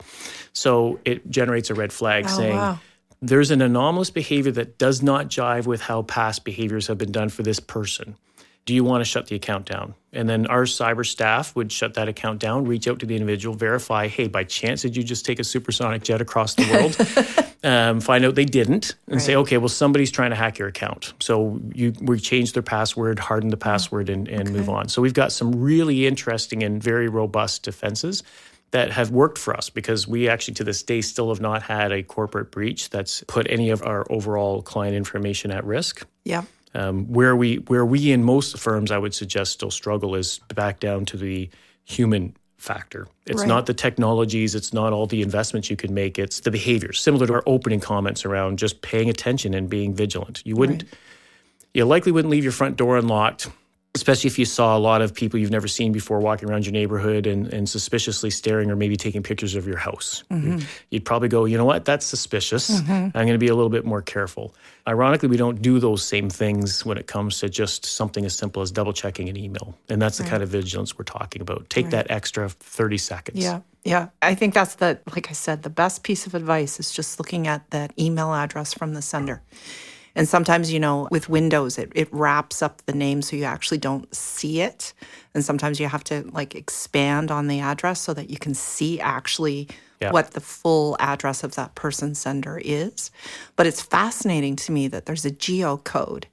So 0.53 1.00
it 1.05 1.27
generates 1.31 1.69
a 1.69 1.74
red 1.74 1.91
flag 1.91 2.25
oh, 2.25 2.29
saying, 2.29 2.55
wow. 2.55 2.79
There's 3.22 3.50
an 3.50 3.62
anomalous 3.62 4.12
behavior 4.12 4.51
that 4.51 4.77
does 4.77 5.01
not 5.01 5.29
jive 5.29 5.65
with 5.65 5.81
how 5.81 6.03
past 6.03 6.43
behaviors 6.43 6.86
have 6.88 7.00
been 7.00 7.13
done 7.13 7.29
for 7.29 7.41
this 7.41 7.60
person 7.60 8.17
do 8.65 8.74
you 8.74 8.84
want 8.84 9.01
to 9.01 9.05
shut 9.05 9.27
the 9.27 9.36
account 9.36 9.65
down? 9.65 9.93
And 10.12 10.27
then 10.27 10.48
our 10.48 10.63
cyber 10.63 11.05
staff 11.05 11.55
would 11.55 11.72
shut 11.72 11.93
that 11.95 12.07
account 12.07 12.39
down, 12.39 12.65
reach 12.65 12.88
out 12.88 13.00
to 13.00 13.05
the 13.05 13.15
individual, 13.15 13.55
verify, 13.55 14.07
hey, 14.07 14.27
by 14.27 14.43
chance, 14.43 14.81
did 14.81 14.95
you 14.95 15.03
just 15.03 15.25
take 15.25 15.39
a 15.39 15.43
supersonic 15.43 16.03
jet 16.03 16.22
across 16.22 16.55
the 16.55 16.65
world? 16.72 17.55
um, 17.63 18.00
find 18.00 18.25
out 18.25 18.36
they 18.36 18.45
didn't 18.45 18.95
and 19.07 19.15
right. 19.15 19.22
say, 19.22 19.36
okay, 19.36 19.57
well, 19.57 19.69
somebody's 19.69 20.12
trying 20.12 20.31
to 20.31 20.36
hack 20.36 20.57
your 20.57 20.67
account. 20.67 21.13
So 21.19 21.60
you, 21.74 21.93
we 22.01 22.19
change 22.19 22.53
their 22.53 22.63
password, 22.63 23.19
harden 23.19 23.50
the 23.50 23.57
password, 23.57 24.10
and, 24.10 24.27
and 24.27 24.48
okay. 24.48 24.51
move 24.51 24.69
on. 24.69 24.88
So 24.89 25.01
we've 25.01 25.13
got 25.13 25.31
some 25.31 25.51
really 25.51 26.07
interesting 26.07 26.63
and 26.63 26.81
very 26.81 27.07
robust 27.07 27.63
defenses 27.63 28.24
that 28.72 28.91
have 28.91 29.12
worked 29.12 29.38
for 29.38 29.55
us 29.55 29.69
because 29.69 30.07
we 30.07 30.27
actually 30.27 30.55
to 30.55 30.63
this 30.63 30.81
day 30.81 31.01
still 31.01 31.29
have 31.29 31.39
not 31.39 31.62
had 31.62 31.91
a 31.91 32.01
corporate 32.01 32.51
breach 32.51 32.89
that's 32.89 33.24
put 33.27 33.50
any 33.50 33.69
of 33.69 33.84
our 33.84 34.05
overall 34.12 34.62
client 34.62 34.95
information 34.95 35.51
at 35.51 35.63
risk. 35.63 36.05
Yeah. 36.24 36.43
Um, 36.75 37.05
where 37.05 37.36
we 37.36 37.55
where 37.67 37.86
we 37.86 38.12
in 38.12 38.24
most 38.24 38.60
firms, 38.60 38.91
I 38.91 38.98
would 38.98 39.13
suggest, 39.13 39.53
still 39.53 39.72
struggle 39.72 40.13
is 40.13 40.39
back 40.53 40.79
down 40.82 41.05
to 41.05 41.17
the 41.17 41.50
human 41.86 42.36
factor. 42.58 43.08
It's 43.25 43.39
right. 43.39 43.48
not 43.48 43.65
the 43.65 43.74
technologies, 43.74 44.55
it's 44.55 44.74
not 44.74 44.91
all 44.91 45.08
the 45.08 45.22
investments 45.22 45.70
you 45.70 45.77
can 45.77 45.94
make, 45.94 46.20
it's 46.20 46.41
the 46.41 46.51
behaviors. 46.51 47.00
Similar 47.00 47.27
to 47.27 47.34
our 47.36 47.44
opening 47.46 47.79
comments 47.79 48.25
around 48.25 48.60
just 48.60 48.82
paying 48.82 49.10
attention 49.10 49.53
and 49.53 49.70
being 49.70 49.94
vigilant. 49.94 50.41
You 50.46 50.55
wouldn't 50.55 50.84
right. 50.84 50.94
you 51.74 51.86
likely 51.86 52.12
wouldn't 52.12 52.32
leave 52.32 52.44
your 52.44 52.51
front 52.51 52.75
door 52.75 52.98
unlocked 52.98 53.50
especially 53.96 54.28
if 54.28 54.38
you 54.38 54.46
saw 54.46 54.78
a 54.78 54.80
lot 54.80 55.02
of 55.02 55.14
people 55.14 55.40
you've 55.40 55.52
never 55.52 55.68
seen 55.68 55.92
before 55.92 56.20
walking 56.20 56.50
around 56.50 56.66
your 56.66 56.74
neighborhood 56.74 57.25
and, 57.25 57.52
and 57.54 57.68
suspiciously 57.68 58.30
staring 58.30 58.70
or 58.70 58.75
maybe 58.75 58.98
taking 58.98 59.24
pictures 59.24 59.56
of 59.56 59.66
your 59.66 59.78
house. 59.78 60.24
Mm-hmm. 60.30 60.60
You'd 60.90 61.06
probably 61.06 61.30
go, 61.30 61.46
you 61.46 61.58
know 61.58 61.66
what, 61.66 61.86
that's 61.86 62.06
suspicious. 62.06 62.70
Mm-hmm. 62.70 63.18
I'm 63.18 63.25
going 63.25 63.30
to 63.30 63.38
be 63.38 63.48
a 63.48 63.56
little 63.56 63.70
bit 63.70 63.86
more 63.86 64.02
careful. 64.02 64.54
Ironically, 64.88 65.30
we 65.30 65.38
don't 65.38 65.62
do 65.62 65.80
those 65.80 66.04
same 66.06 66.30
things 66.30 66.86
when 66.86 66.98
it 66.98 67.08
comes 67.08 67.40
to 67.40 67.50
just 67.50 67.86
something 67.86 68.25
as 68.25 68.36
simple 68.36 68.62
as 68.62 68.70
double 68.70 68.94
checking 68.94 69.30
an 69.30 69.38
email. 69.38 69.78
And 69.90 70.02
that's 70.02 70.20
right. 70.20 70.25
the 70.25 70.30
kind 70.30 70.44
of 70.44 70.50
vigilance 70.50 70.98
we're 70.98 71.06
talking 71.06 71.42
about. 71.42 71.70
Take 71.70 71.86
right. 71.86 71.92
that 71.92 72.12
extra 72.12 72.50
30 72.50 72.98
seconds. 72.98 73.40
Yeah. 73.40 73.62
Yeah, 73.86 74.10
I 74.20 74.34
think 74.34 74.56
that's 74.56 74.75
the, 74.75 74.98
like 75.14 75.30
I 75.30 75.34
said, 75.34 75.62
the 75.62 75.70
best 75.70 76.02
piece 76.02 76.25
of 76.25 76.34
advice 76.34 76.80
is 76.80 76.92
just 76.92 77.20
looking 77.20 77.46
at 77.48 77.70
that 77.70 77.94
email 78.00 78.34
address 78.34 78.74
from 78.74 78.96
the 78.96 79.02
sender. 79.04 79.44
And 80.15 80.27
sometimes, 80.27 80.72
you 80.72 80.79
know, 80.79 81.07
with 81.12 81.27
Windows, 81.27 81.77
it, 81.77 81.91
it 81.93 82.07
wraps 82.12 82.62
up 82.62 82.81
the 82.86 82.93
name 82.93 83.22
so 83.22 83.36
you 83.36 83.43
actually 83.43 83.77
don't 83.77 84.13
see 84.15 84.62
it. 84.62 84.93
And 85.34 85.43
sometimes 85.43 85.79
you 85.79 85.88
have 85.88 86.03
to 86.05 86.24
like 86.31 86.55
expand 86.55 87.31
on 87.31 87.48
the 87.48 87.60
address 87.60 88.00
so 88.00 88.13
that 88.13 88.29
you 88.29 88.38
can 88.38 88.53
see 88.53 89.00
actually 89.00 89.67
yeah. 90.00 90.12
what 90.12 90.31
the 90.31 90.41
full 90.41 90.95
address 91.00 91.43
of 91.43 91.55
that 91.55 91.75
person 91.75 92.15
sender 92.15 92.60
is. 92.63 93.12
But 93.55 93.67
it's 93.67 93.81
fascinating 93.81 94.55
to 94.57 94.72
me 94.72 94.88
that 94.88 95.05
there's 95.05 95.25
a 95.25 95.31
geocode. 95.31 96.25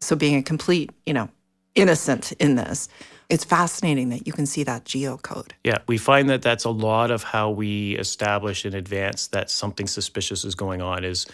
So 0.00 0.14
being 0.14 0.36
a 0.36 0.42
complete, 0.42 0.90
you 1.06 1.14
know, 1.14 1.28
innocent 1.74 2.32
in 2.32 2.54
this, 2.54 2.88
it's 3.30 3.44
fascinating 3.44 4.10
that 4.10 4.26
you 4.26 4.32
can 4.32 4.46
see 4.46 4.62
that 4.64 4.84
geocode. 4.84 5.52
Yeah, 5.64 5.78
we 5.88 5.98
find 5.98 6.28
that 6.28 6.42
that's 6.42 6.64
a 6.64 6.70
lot 6.70 7.10
of 7.10 7.22
how 7.24 7.50
we 7.50 7.96
establish 7.96 8.64
in 8.64 8.74
advance 8.74 9.28
that 9.28 9.50
something 9.50 9.86
suspicious 9.86 10.44
is 10.44 10.54
going 10.54 10.82
on 10.82 11.04
is 11.04 11.26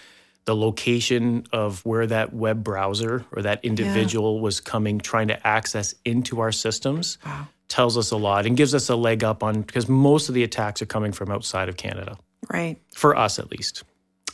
the 0.51 0.57
location 0.57 1.47
of 1.53 1.87
where 1.87 2.09
that 2.09 2.35
web 2.35 2.65
browser 2.65 3.25
or 3.31 3.41
that 3.41 3.65
individual 3.65 4.35
yeah. 4.35 4.41
was 4.41 4.59
coming 4.59 4.99
trying 4.99 5.29
to 5.29 5.47
access 5.47 5.95
into 6.05 6.41
our 6.41 6.51
systems 6.51 7.19
wow. 7.25 7.47
tells 7.69 7.97
us 7.97 8.11
a 8.11 8.17
lot 8.17 8.47
and 8.47 8.57
gives 8.57 8.75
us 8.75 8.89
a 8.89 8.97
leg 8.97 9.23
up 9.23 9.45
on 9.45 9.63
because 9.63 9.89
most 9.89 10.29
of 10.29 10.35
the 10.35 10.43
attacks 10.43 10.83
are 10.83 10.87
coming 10.87 11.13
from 11.13 11.31
outside 11.31 11.69
of 11.69 11.77
Canada. 11.77 12.19
Right. 12.53 12.77
For 12.93 13.17
us 13.17 13.39
at 13.39 13.53
least. 13.53 13.85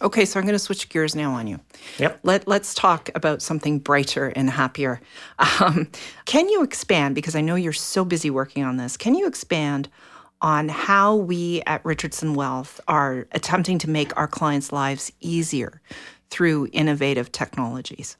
Okay, 0.01 0.25
so 0.25 0.41
I'm 0.41 0.47
going 0.47 0.55
to 0.55 0.59
switch 0.59 0.89
gears 0.89 1.15
now 1.15 1.33
on 1.33 1.47
you. 1.47 1.61
Yep. 1.99 2.21
Let, 2.23 2.49
let's 2.49 2.73
talk 2.73 3.11
about 3.15 3.43
something 3.43 3.79
brighter 3.79 4.29
and 4.29 4.49
happier. 4.49 5.03
Um, 5.61 5.89
can 6.25 6.49
you 6.49 6.63
expand, 6.63 7.15
because 7.15 7.37
I 7.37 7.43
know 7.43 7.57
you're 7.57 7.75
so 7.75 8.07
busy 8.07 8.31
working 8.31 8.65
on 8.65 8.79
this, 8.79 8.97
can 8.97 9.15
you 9.15 9.27
expand 9.27 9.91
on 10.43 10.69
how 10.69 11.17
we 11.17 11.63
at 11.67 11.85
Richardson 11.85 12.35
Wealth 12.35 12.81
are 12.89 13.27
attempting 13.33 13.79
to 13.79 13.91
make 13.91 14.17
our 14.17 14.29
clients' 14.29 14.73
lives 14.73 15.11
easier 15.21 15.81
through 16.31 16.69
innovative 16.73 17.33
technologies. 17.33 18.17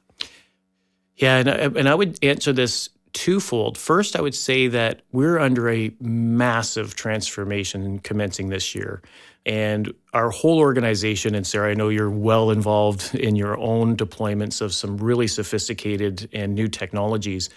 Yeah, 1.17 1.37
and 1.37 1.49
I, 1.49 1.53
and 1.53 1.89
I 1.89 1.95
would 1.95 2.23
answer 2.23 2.53
this 2.53 2.89
twofold. 3.13 3.77
First, 3.77 4.15
I 4.15 4.21
would 4.21 4.35
say 4.35 4.67
that 4.67 5.01
we're 5.11 5.39
under 5.39 5.69
a 5.69 5.91
massive 5.99 6.95
transformation 6.95 7.99
commencing 7.99 8.49
this 8.49 8.75
year. 8.75 9.01
And 9.47 9.91
our 10.13 10.29
whole 10.29 10.59
organization, 10.59 11.33
and 11.33 11.47
Sarah, 11.47 11.71
I 11.71 11.73
know 11.73 11.89
you're 11.89 12.11
well 12.11 12.51
involved 12.51 13.15
in 13.15 13.35
your 13.35 13.57
own 13.57 13.95
deployments 13.95 14.61
of 14.61 14.73
some 14.73 14.97
really 14.97 15.27
sophisticated 15.27 16.29
and 16.33 16.53
new 16.53 16.67
technologies 16.67 17.49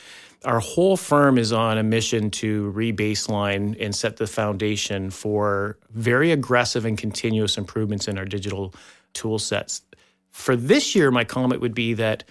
our 0.44 0.61
whole 0.61 0.97
firm 0.97 1.37
is 1.37 1.52
on 1.52 1.76
a 1.76 1.82
mission 1.82 2.30
to 2.30 2.73
rebaseline 2.75 3.76
and 3.78 3.94
set 3.94 4.16
the 4.16 4.26
foundation 4.26 5.11
for 5.11 5.76
very 5.90 6.32
aggressive 6.32 6.87
and 6.87 6.97
continuous 6.97 7.59
improvements 7.59 8.09
in 8.09 8.16
our 8.16 8.25
digital 8.25 8.75
tool 9.12 9.38
sets. 9.38 9.82
For 10.30 10.56
this 10.56 10.94
year, 10.94 11.11
my 11.11 11.25
comment 11.25 11.61
would 11.61 11.75
be 11.75 11.94
that 11.94 12.25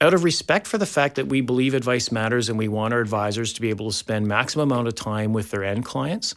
out 0.00 0.12
of 0.12 0.24
respect 0.24 0.66
for 0.66 0.78
the 0.78 0.86
fact 0.86 1.14
that 1.14 1.28
we 1.28 1.40
believe 1.40 1.72
advice 1.74 2.10
matters 2.10 2.48
and 2.48 2.58
we 2.58 2.68
want 2.68 2.92
our 2.92 3.00
advisors 3.00 3.52
to 3.54 3.60
be 3.60 3.70
able 3.70 3.90
to 3.90 3.96
spend 3.96 4.26
maximum 4.26 4.72
amount 4.72 4.88
of 4.88 4.94
time 4.94 5.32
with 5.32 5.50
their 5.50 5.62
end 5.62 5.84
clients, 5.84 6.34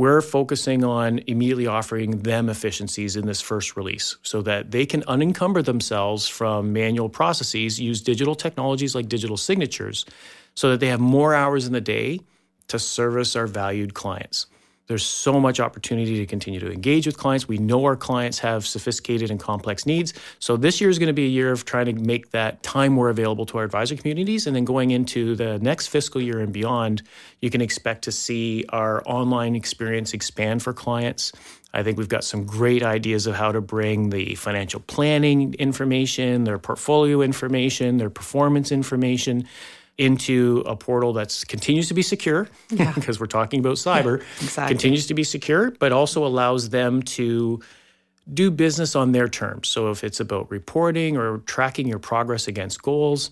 we're 0.00 0.22
focusing 0.22 0.82
on 0.82 1.18
immediately 1.26 1.66
offering 1.66 2.22
them 2.22 2.48
efficiencies 2.48 3.16
in 3.16 3.26
this 3.26 3.42
first 3.42 3.76
release 3.76 4.16
so 4.22 4.40
that 4.40 4.70
they 4.70 4.86
can 4.86 5.04
unencumber 5.06 5.60
themselves 5.60 6.26
from 6.26 6.72
manual 6.72 7.10
processes, 7.10 7.78
use 7.78 8.00
digital 8.00 8.34
technologies 8.34 8.94
like 8.94 9.10
digital 9.10 9.36
signatures 9.36 10.06
so 10.54 10.70
that 10.70 10.80
they 10.80 10.86
have 10.86 11.00
more 11.00 11.34
hours 11.34 11.66
in 11.66 11.74
the 11.74 11.82
day 11.82 12.18
to 12.68 12.78
service 12.78 13.36
our 13.36 13.46
valued 13.46 13.92
clients. 13.92 14.46
There's 14.90 15.06
so 15.06 15.38
much 15.38 15.60
opportunity 15.60 16.16
to 16.16 16.26
continue 16.26 16.58
to 16.58 16.72
engage 16.72 17.06
with 17.06 17.16
clients. 17.16 17.46
We 17.46 17.58
know 17.58 17.84
our 17.84 17.94
clients 17.94 18.40
have 18.40 18.66
sophisticated 18.66 19.30
and 19.30 19.38
complex 19.38 19.86
needs. 19.86 20.12
So 20.40 20.56
this 20.56 20.80
year 20.80 20.90
is 20.90 20.98
going 20.98 21.06
to 21.06 21.12
be 21.12 21.26
a 21.26 21.28
year 21.28 21.52
of 21.52 21.64
trying 21.64 21.86
to 21.86 21.92
make 21.92 22.32
that 22.32 22.64
time 22.64 22.94
more 22.94 23.08
available 23.08 23.46
to 23.46 23.58
our 23.58 23.62
advisor 23.62 23.94
communities. 23.94 24.48
And 24.48 24.56
then 24.56 24.64
going 24.64 24.90
into 24.90 25.36
the 25.36 25.60
next 25.60 25.86
fiscal 25.86 26.20
year 26.20 26.40
and 26.40 26.52
beyond, 26.52 27.02
you 27.40 27.50
can 27.50 27.60
expect 27.60 28.02
to 28.02 28.10
see 28.10 28.64
our 28.70 29.00
online 29.06 29.54
experience 29.54 30.12
expand 30.12 30.60
for 30.60 30.72
clients. 30.72 31.30
I 31.72 31.84
think 31.84 31.96
we've 31.96 32.08
got 32.08 32.24
some 32.24 32.44
great 32.44 32.82
ideas 32.82 33.28
of 33.28 33.36
how 33.36 33.52
to 33.52 33.60
bring 33.60 34.10
the 34.10 34.34
financial 34.34 34.80
planning 34.80 35.54
information, 35.54 36.42
their 36.42 36.58
portfolio 36.58 37.22
information, 37.22 37.98
their 37.98 38.10
performance 38.10 38.72
information 38.72 39.46
into 40.00 40.64
a 40.64 40.74
portal 40.74 41.12
that 41.12 41.44
continues 41.46 41.86
to 41.88 41.94
be 41.94 42.00
secure 42.00 42.48
yeah. 42.70 42.90
because 42.94 43.20
we're 43.20 43.26
talking 43.26 43.60
about 43.60 43.76
cyber, 43.76 44.22
exactly. 44.40 44.74
continues 44.74 45.06
to 45.06 45.14
be 45.14 45.22
secure, 45.22 45.72
but 45.72 45.92
also 45.92 46.26
allows 46.26 46.70
them 46.70 47.02
to 47.02 47.60
do 48.32 48.50
business 48.50 48.96
on 48.96 49.12
their 49.12 49.28
terms. 49.28 49.68
So 49.68 49.90
if 49.90 50.02
it's 50.02 50.18
about 50.18 50.50
reporting 50.50 51.18
or 51.18 51.38
tracking 51.38 51.86
your 51.86 51.98
progress 51.98 52.48
against 52.48 52.82
goals, 52.82 53.30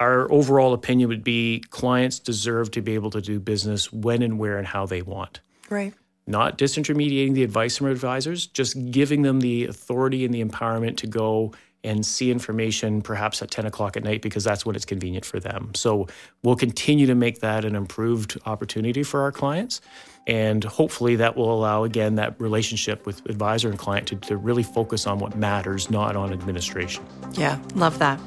our 0.00 0.30
overall 0.32 0.74
opinion 0.74 1.08
would 1.10 1.22
be 1.22 1.62
clients 1.70 2.18
deserve 2.18 2.72
to 2.72 2.82
be 2.82 2.94
able 2.94 3.10
to 3.10 3.20
do 3.20 3.38
business 3.38 3.92
when 3.92 4.22
and 4.22 4.36
where 4.38 4.58
and 4.58 4.66
how 4.66 4.84
they 4.84 5.02
want. 5.02 5.40
Right. 5.70 5.94
Not 6.26 6.58
disintermediating 6.58 7.34
the 7.34 7.44
advice 7.44 7.78
from 7.78 7.86
advisors, 7.86 8.48
just 8.48 8.90
giving 8.90 9.22
them 9.22 9.40
the 9.40 9.66
authority 9.66 10.24
and 10.24 10.34
the 10.34 10.44
empowerment 10.44 10.96
to 10.98 11.06
go 11.06 11.52
and 11.84 12.04
see 12.04 12.30
information 12.30 13.02
perhaps 13.02 13.40
at 13.40 13.50
10 13.50 13.66
o'clock 13.66 13.96
at 13.96 14.02
night 14.02 14.22
because 14.22 14.44
that's 14.44 14.66
when 14.66 14.74
it's 14.74 14.84
convenient 14.84 15.24
for 15.24 15.38
them. 15.38 15.70
So 15.74 16.08
we'll 16.42 16.56
continue 16.56 17.06
to 17.06 17.14
make 17.14 17.40
that 17.40 17.64
an 17.64 17.76
improved 17.76 18.38
opportunity 18.46 19.02
for 19.02 19.22
our 19.22 19.32
clients. 19.32 19.80
And 20.26 20.62
hopefully 20.64 21.16
that 21.16 21.36
will 21.36 21.52
allow, 21.52 21.84
again, 21.84 22.16
that 22.16 22.38
relationship 22.38 23.06
with 23.06 23.24
advisor 23.26 23.70
and 23.70 23.78
client 23.78 24.08
to, 24.08 24.16
to 24.16 24.36
really 24.36 24.62
focus 24.62 25.06
on 25.06 25.18
what 25.18 25.36
matters, 25.36 25.90
not 25.90 26.16
on 26.16 26.32
administration. 26.32 27.04
Yeah, 27.32 27.58
love 27.74 27.98
that. 27.98 28.20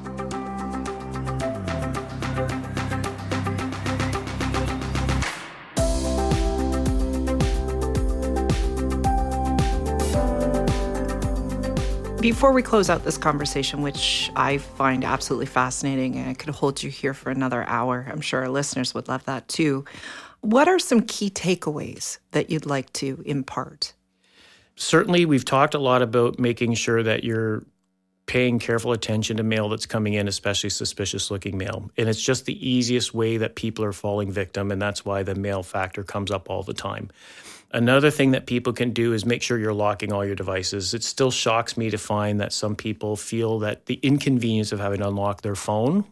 Before 12.22 12.51
we 12.51 12.62
close 12.62 12.88
out 12.88 13.04
this 13.04 13.18
conversation, 13.18 13.82
which 13.82 14.32
I 14.36 14.60
find 14.60 15.04
absolutely 15.04 15.48
fascinating, 15.48 16.18
and 16.18 16.30
I 16.30 16.36
could 16.36 16.54
hold 16.54 16.84
you 16.84 16.92
here 16.92 17.16
for 17.16 17.32
another 17.32 17.63
hour, 17.63 18.08
I'm 18.12 18.22
sure 18.22 18.42
our 18.42 18.50
listeners 18.50 18.94
would 18.94 19.08
love 19.08 19.25
that 19.25 19.48
too. 19.48 19.86
What 20.42 20.68
are 20.68 20.78
some 20.78 21.01
key 21.01 21.32
takeaways 21.32 22.20
that 22.30 22.51
you'd 22.51 22.68
like 22.68 22.94
to 22.94 23.24
impart? 23.25 23.94
Certainly, 24.75 25.25
we've 25.25 25.44
talked 25.44 25.74
a 25.74 25.80
lot 25.80 26.04
about 26.04 26.38
making 26.38 26.75
sure 26.75 27.01
that 27.01 27.24
you're 27.24 27.63
paying 28.28 28.60
careful 28.60 28.92
attention 28.92 29.38
to 29.38 29.44
mail 29.44 29.70
that's 29.70 29.88
coming 29.88 30.13
in, 30.13 30.28
especially 30.28 30.70
suspicious 30.70 31.32
looking 31.32 31.58
mail. 31.58 31.90
And 31.98 32.08
it's 32.08 32.22
just 32.22 32.46
the 32.46 32.70
easiest 32.70 33.16
way 33.16 33.38
that 33.38 33.56
people 33.56 33.84
are 33.84 33.94
falling 33.94 34.32
victim. 34.32 34.70
And 34.70 34.80
that's 34.80 35.04
why 35.04 35.24
the 35.24 35.34
mail 35.34 35.63
factor 35.63 36.04
comes 36.04 36.30
up 36.30 36.51
all 36.51 36.62
the 36.62 36.74
time. 36.74 37.10
Another 37.74 38.12
thing 38.12 38.32
that 38.32 38.48
people 38.48 38.74
can 38.74 38.92
do 38.92 39.13
is 39.13 39.25
make 39.25 39.42
sure 39.42 39.58
you're 39.58 39.74
locking 39.74 40.12
all 40.12 40.25
your 40.25 40.36
devices. 40.36 40.94
It 40.94 41.04
still 41.04 41.32
shocks 41.32 41.78
me 41.78 41.90
to 41.90 41.98
find 41.98 42.42
that 42.42 42.51
some 42.51 42.75
people 42.75 43.16
feel 43.16 43.60
that 43.60 43.86
the 43.86 44.00
inconvenience 44.04 44.72
of 44.72 44.80
having 44.80 45.00
to 45.00 45.08
unlock 45.08 45.42
their 45.42 45.56
phone 45.56 46.04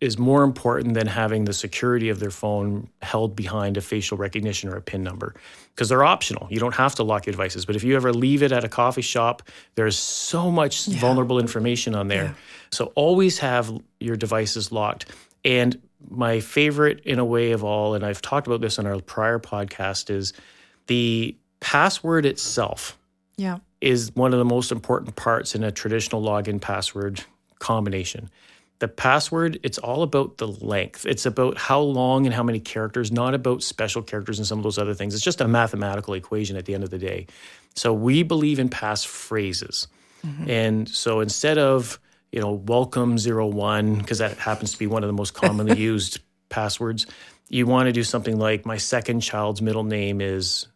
is 0.00 0.18
more 0.18 0.42
important 0.42 0.94
than 0.94 1.06
having 1.06 1.44
the 1.44 1.52
security 1.52 2.08
of 2.08 2.18
their 2.18 2.30
phone 2.30 2.88
held 3.02 3.36
behind 3.36 3.76
a 3.76 3.80
facial 3.80 4.16
recognition 4.16 4.68
or 4.68 4.74
a 4.74 4.80
PIN 4.80 5.02
number 5.02 5.32
because 5.74 5.88
they're 5.88 6.02
optional. 6.02 6.48
You 6.50 6.58
don't 6.58 6.74
have 6.74 6.96
to 6.96 7.04
lock 7.04 7.24
your 7.24 7.32
devices. 7.32 7.64
But 7.66 7.76
if 7.76 7.84
you 7.84 7.94
ever 7.94 8.12
leave 8.12 8.42
it 8.42 8.50
at 8.50 8.64
a 8.64 8.68
coffee 8.68 9.00
shop, 9.02 9.44
there's 9.76 9.96
so 9.96 10.50
much 10.50 10.88
yeah. 10.88 10.98
vulnerable 10.98 11.38
information 11.38 11.94
on 11.94 12.08
there. 12.08 12.24
Yeah. 12.24 12.34
So 12.70 12.86
always 12.96 13.38
have 13.38 13.72
your 14.00 14.16
devices 14.16 14.72
locked. 14.72 15.06
And 15.44 15.80
my 16.10 16.40
favorite, 16.40 17.00
in 17.04 17.20
a 17.20 17.24
way, 17.24 17.52
of 17.52 17.62
all, 17.62 17.94
and 17.94 18.04
I've 18.04 18.22
talked 18.22 18.48
about 18.48 18.60
this 18.60 18.80
on 18.80 18.86
our 18.86 18.98
prior 19.00 19.38
podcast, 19.38 20.10
is 20.10 20.32
the 20.86 21.36
password 21.60 22.26
itself 22.26 22.98
yeah. 23.36 23.58
is 23.80 24.14
one 24.14 24.32
of 24.32 24.38
the 24.38 24.44
most 24.44 24.72
important 24.72 25.16
parts 25.16 25.54
in 25.54 25.64
a 25.64 25.70
traditional 25.70 26.22
login 26.22 26.60
password 26.60 27.22
combination. 27.58 28.28
The 28.80 28.88
password, 28.88 29.60
it's 29.62 29.78
all 29.78 30.02
about 30.02 30.38
the 30.38 30.48
length. 30.48 31.06
It's 31.06 31.24
about 31.24 31.56
how 31.56 31.80
long 31.80 32.26
and 32.26 32.34
how 32.34 32.42
many 32.42 32.58
characters, 32.58 33.12
not 33.12 33.32
about 33.32 33.62
special 33.62 34.02
characters 34.02 34.38
and 34.38 34.46
some 34.46 34.58
of 34.58 34.64
those 34.64 34.76
other 34.76 34.92
things. 34.92 35.14
It's 35.14 35.22
just 35.22 35.40
a 35.40 35.46
mathematical 35.46 36.14
equation 36.14 36.56
at 36.56 36.64
the 36.64 36.74
end 36.74 36.82
of 36.82 36.90
the 36.90 36.98
day. 36.98 37.28
So 37.76 37.92
we 37.94 38.24
believe 38.24 38.58
in 38.58 38.68
pass 38.68 39.04
phrases. 39.04 39.86
Mm-hmm. 40.26 40.50
And 40.50 40.88
so 40.88 41.20
instead 41.20 41.58
of, 41.58 42.00
you 42.32 42.40
know, 42.40 42.52
welcome 42.52 43.18
zero 43.18 43.46
one, 43.46 43.96
because 43.96 44.18
that 44.18 44.36
happens 44.38 44.72
to 44.72 44.78
be 44.78 44.88
one 44.88 45.04
of 45.04 45.08
the 45.08 45.14
most 45.14 45.34
commonly 45.34 45.78
used 45.80 46.18
passwords, 46.48 47.06
you 47.48 47.66
want 47.66 47.86
to 47.86 47.92
do 47.92 48.02
something 48.02 48.38
like 48.38 48.66
my 48.66 48.78
second 48.78 49.20
child's 49.20 49.62
middle 49.62 49.84
name 49.84 50.20
is 50.20 50.66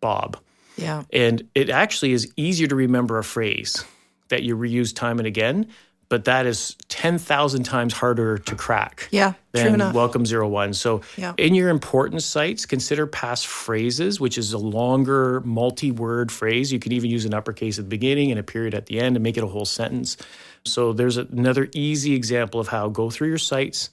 Bob. 0.00 0.38
Yeah. 0.76 1.04
And 1.12 1.48
it 1.54 1.70
actually 1.70 2.12
is 2.12 2.32
easier 2.36 2.66
to 2.68 2.74
remember 2.74 3.18
a 3.18 3.24
phrase 3.24 3.84
that 4.28 4.42
you 4.42 4.56
reuse 4.56 4.94
time 4.94 5.18
and 5.18 5.26
again, 5.26 5.66
but 6.08 6.24
that 6.24 6.46
is 6.46 6.76
10,000 6.88 7.62
times 7.62 7.92
harder 7.92 8.38
to 8.38 8.54
crack. 8.56 9.08
Yeah, 9.10 9.34
than 9.52 9.92
Welcome 9.92 10.26
Zero 10.26 10.48
One. 10.48 10.74
So 10.74 11.02
yeah. 11.16 11.34
in 11.38 11.54
your 11.54 11.68
important 11.68 12.22
sites, 12.22 12.66
consider 12.66 13.06
pass 13.06 13.44
phrases, 13.44 14.20
which 14.20 14.36
is 14.36 14.52
a 14.52 14.58
longer 14.58 15.40
multi-word 15.42 16.32
phrase. 16.32 16.72
You 16.72 16.80
can 16.80 16.92
even 16.92 17.10
use 17.10 17.24
an 17.24 17.34
uppercase 17.34 17.78
at 17.78 17.84
the 17.84 17.88
beginning 17.88 18.30
and 18.30 18.40
a 18.40 18.42
period 18.42 18.74
at 18.74 18.86
the 18.86 19.00
end 19.00 19.16
and 19.16 19.22
make 19.22 19.36
it 19.36 19.44
a 19.44 19.48
whole 19.48 19.64
sentence. 19.64 20.16
So 20.64 20.92
there's 20.92 21.16
another 21.16 21.68
easy 21.74 22.14
example 22.14 22.60
of 22.60 22.68
how 22.68 22.88
go 22.88 23.10
through 23.10 23.28
your 23.28 23.38
sites 23.38 23.90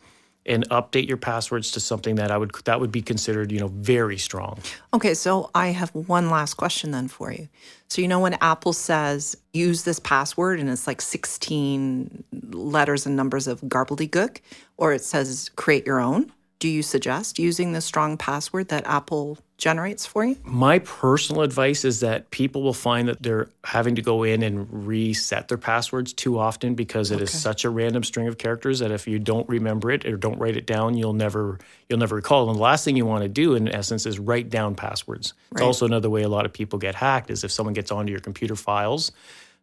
and 0.47 0.67
update 0.69 1.07
your 1.07 1.17
passwords 1.17 1.71
to 1.71 1.79
something 1.79 2.15
that 2.15 2.31
I 2.31 2.37
would 2.37 2.51
that 2.65 2.79
would 2.79 2.91
be 2.91 3.01
considered, 3.01 3.51
you 3.51 3.59
know, 3.59 3.67
very 3.67 4.17
strong. 4.17 4.59
Okay, 4.93 5.13
so 5.13 5.49
I 5.53 5.67
have 5.67 5.89
one 5.93 6.29
last 6.29 6.55
question 6.55 6.91
then 6.91 7.07
for 7.07 7.31
you. 7.31 7.47
So 7.89 8.01
you 8.01 8.07
know 8.07 8.19
when 8.19 8.33
Apple 8.35 8.73
says 8.73 9.37
use 9.53 9.83
this 9.83 9.99
password 9.99 10.59
and 10.59 10.69
it's 10.69 10.87
like 10.87 11.01
16 11.01 12.23
letters 12.51 13.05
and 13.05 13.15
numbers 13.15 13.47
of 13.47 13.61
gobbledygook 13.61 14.39
or 14.77 14.93
it 14.93 15.03
says 15.03 15.49
create 15.55 15.85
your 15.85 15.99
own? 15.99 16.31
do 16.59 16.67
you 16.67 16.81
suggest 16.81 17.39
using 17.39 17.73
the 17.73 17.81
strong 17.81 18.17
password 18.17 18.69
that 18.69 18.85
Apple 18.85 19.37
generates 19.57 20.05
for 20.05 20.23
you? 20.23 20.37
My 20.43 20.79
personal 20.79 21.41
advice 21.41 21.83
is 21.83 22.01
that 22.01 22.29
people 22.29 22.61
will 22.61 22.73
find 22.73 23.07
that 23.07 23.23
they're 23.23 23.49
having 23.63 23.95
to 23.95 24.01
go 24.01 24.23
in 24.23 24.43
and 24.43 24.87
reset 24.87 25.47
their 25.47 25.57
passwords 25.57 26.13
too 26.13 26.37
often 26.37 26.75
because 26.75 27.11
it 27.11 27.15
okay. 27.15 27.23
is 27.23 27.31
such 27.31 27.65
a 27.65 27.69
random 27.69 28.03
string 28.03 28.27
of 28.27 28.37
characters 28.37 28.79
that 28.79 28.91
if 28.91 29.07
you 29.07 29.17
don't 29.19 29.47
remember 29.49 29.89
it 29.91 30.05
or 30.05 30.15
don't 30.15 30.37
write 30.37 30.57
it 30.57 30.67
down, 30.67 30.95
you'll 30.95 31.13
never 31.13 31.59
you'll 31.89 31.99
never 31.99 32.15
recall. 32.15 32.49
And 32.49 32.57
the 32.57 32.61
last 32.61 32.85
thing 32.85 32.95
you 32.95 33.05
want 33.05 33.23
to 33.23 33.29
do 33.29 33.55
in 33.55 33.67
essence 33.67 34.05
is 34.05 34.19
write 34.19 34.49
down 34.49 34.75
passwords. 34.75 35.33
Right. 35.51 35.61
It's 35.61 35.65
also 35.65 35.85
another 35.85 36.09
way 36.09 36.21
a 36.21 36.29
lot 36.29 36.45
of 36.45 36.53
people 36.53 36.77
get 36.77 36.95
hacked 36.95 37.31
is 37.31 37.43
if 37.43 37.51
someone 37.51 37.73
gets 37.73 37.91
onto 37.91 38.11
your 38.11 38.21
computer 38.21 38.55
files 38.55 39.11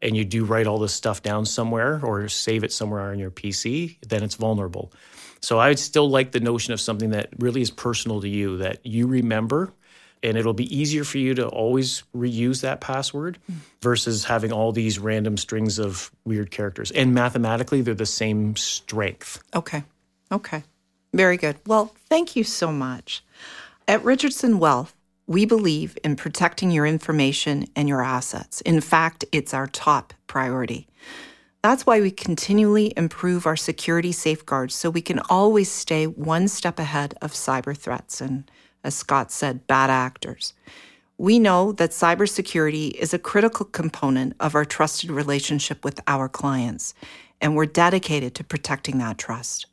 and 0.02 0.16
you 0.16 0.24
do 0.24 0.44
write 0.44 0.66
all 0.66 0.78
this 0.78 0.92
stuff 0.92 1.22
down 1.22 1.46
somewhere 1.46 2.00
or 2.02 2.28
save 2.28 2.64
it 2.64 2.72
somewhere 2.72 3.11
on 3.11 3.18
your 3.18 3.30
PC, 3.30 3.96
then 4.09 4.22
it's 4.22 4.35
vulnerable. 4.35 4.92
So 5.40 5.59
I 5.59 5.68
would 5.68 5.78
still 5.78 6.09
like 6.09 6.33
the 6.33 6.40
notion 6.40 6.72
of 6.72 6.80
something 6.80 7.11
that 7.11 7.28
really 7.38 7.61
is 7.61 7.70
personal 7.70 8.22
to 8.22 8.28
you, 8.28 8.59
that 8.59 8.85
you 8.85 9.07
remember, 9.07 9.74
and 10.25 10.39
it'll 10.39 10.55
be 10.55 10.75
easier 10.75 11.05
for 11.05 11.19
you 11.19 11.35
to 11.35 11.47
always 11.47 12.03
reuse 12.17 12.63
that 12.63 12.81
password 12.81 13.39
hmm. 13.47 13.59
versus 13.83 14.25
having 14.25 14.51
all 14.51 14.73
these 14.73 14.99
random 14.99 15.37
strings 15.37 15.79
of 15.79 16.11
weird 16.25 16.51
characters. 16.51 16.91
And 16.91 17.15
mathematically, 17.15 17.83
they're 17.83 17.95
the 17.95 18.07
same 18.07 18.57
strength. 18.57 19.43
Okay. 19.55 19.85
Okay. 20.33 20.65
Very 21.13 21.37
good. 21.37 21.57
Well, 21.67 21.95
thank 22.09 22.35
you 22.35 22.43
so 22.43 22.73
much. 22.73 23.23
At 23.87 24.03
Richardson 24.03 24.59
Wealth, 24.59 24.97
we 25.27 25.45
believe 25.45 25.97
in 26.03 26.17
protecting 26.17 26.71
your 26.71 26.87
information 26.87 27.67
and 27.77 27.89
your 27.89 28.03
assets. 28.03 28.61
In 28.63 28.81
fact, 28.81 29.25
it's 29.31 29.55
our 29.55 29.67
top 29.67 30.13
priority. 30.27 30.89
That's 31.63 31.87
why 31.87 32.01
we 32.01 32.11
continually 32.11 32.93
improve 32.97 33.47
our 33.47 33.57
security 33.57 34.13
safeguards 34.13 34.75
so 34.75 34.91
we 34.91 35.01
can 35.01 35.21
always 35.31 35.71
stay 35.71 36.07
one 36.07 36.49
step 36.49 36.79
ahead 36.79 37.15
of 37.23 37.33
cyber 37.33 37.77
threats 37.77 38.21
and, 38.21 38.51
as 38.85 38.94
Scott 38.94 39.33
said, 39.33 39.66
bad 39.66 39.90
actors. 39.90 40.55
We 41.16 41.38
know 41.38 41.73
that 41.73 41.90
cybersecurity 41.90 42.92
is 42.92 43.14
a 43.14 43.18
critical 43.18 43.66
component 43.66 44.35
of 44.40 44.55
our 44.55 44.64
trusted 44.64 45.11
relationship 45.11 45.85
with 45.85 46.01
our 46.07 46.29
clients, 46.29 46.94
and 47.40 47.57
we're 47.57 47.66
dedicated 47.66 48.35
to 48.35 48.44
protecting 48.44 48.99
that 48.99 49.18
trust. 49.18 49.66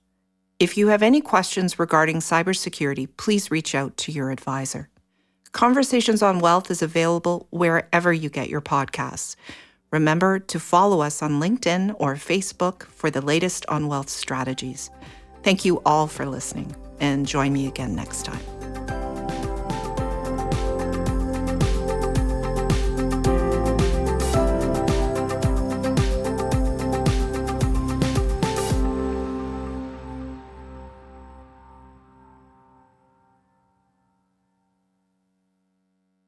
If 0.60 0.78
you 0.78 0.90
have 0.90 1.02
any 1.02 1.22
questions 1.22 1.80
regarding 1.80 2.18
cybersecurity, 2.18 3.08
please 3.18 3.50
reach 3.50 3.74
out 3.74 3.98
to 3.98 4.12
your 4.12 4.30
advisor. 4.30 4.90
Conversations 5.52 6.22
on 6.22 6.40
Wealth 6.40 6.70
is 6.70 6.82
available 6.82 7.48
wherever 7.50 8.14
you 8.14 8.30
get 8.30 8.50
your 8.50 8.62
podcasts. 8.62 9.36
Remember 9.92 10.40
to 10.40 10.60
follow 10.60 11.02
us 11.02 11.22
on 11.22 11.42
LinkedIn 11.42 11.96
or 12.00 12.16
Facebook 12.16 12.84
for 12.84 13.10
the 13.10 13.22
latest 13.22 13.66
on 13.68 13.88
wealth 13.88 14.10
strategies. 14.10 14.90
Thank 15.44 15.66
you 15.66 15.82
all 15.86 16.08
for 16.08 16.26
listening, 16.26 16.76
and 17.00 17.28
join 17.28 17.52
me 17.52 17.68
again 17.68 17.96
next 17.96 18.24
time. 18.24 18.61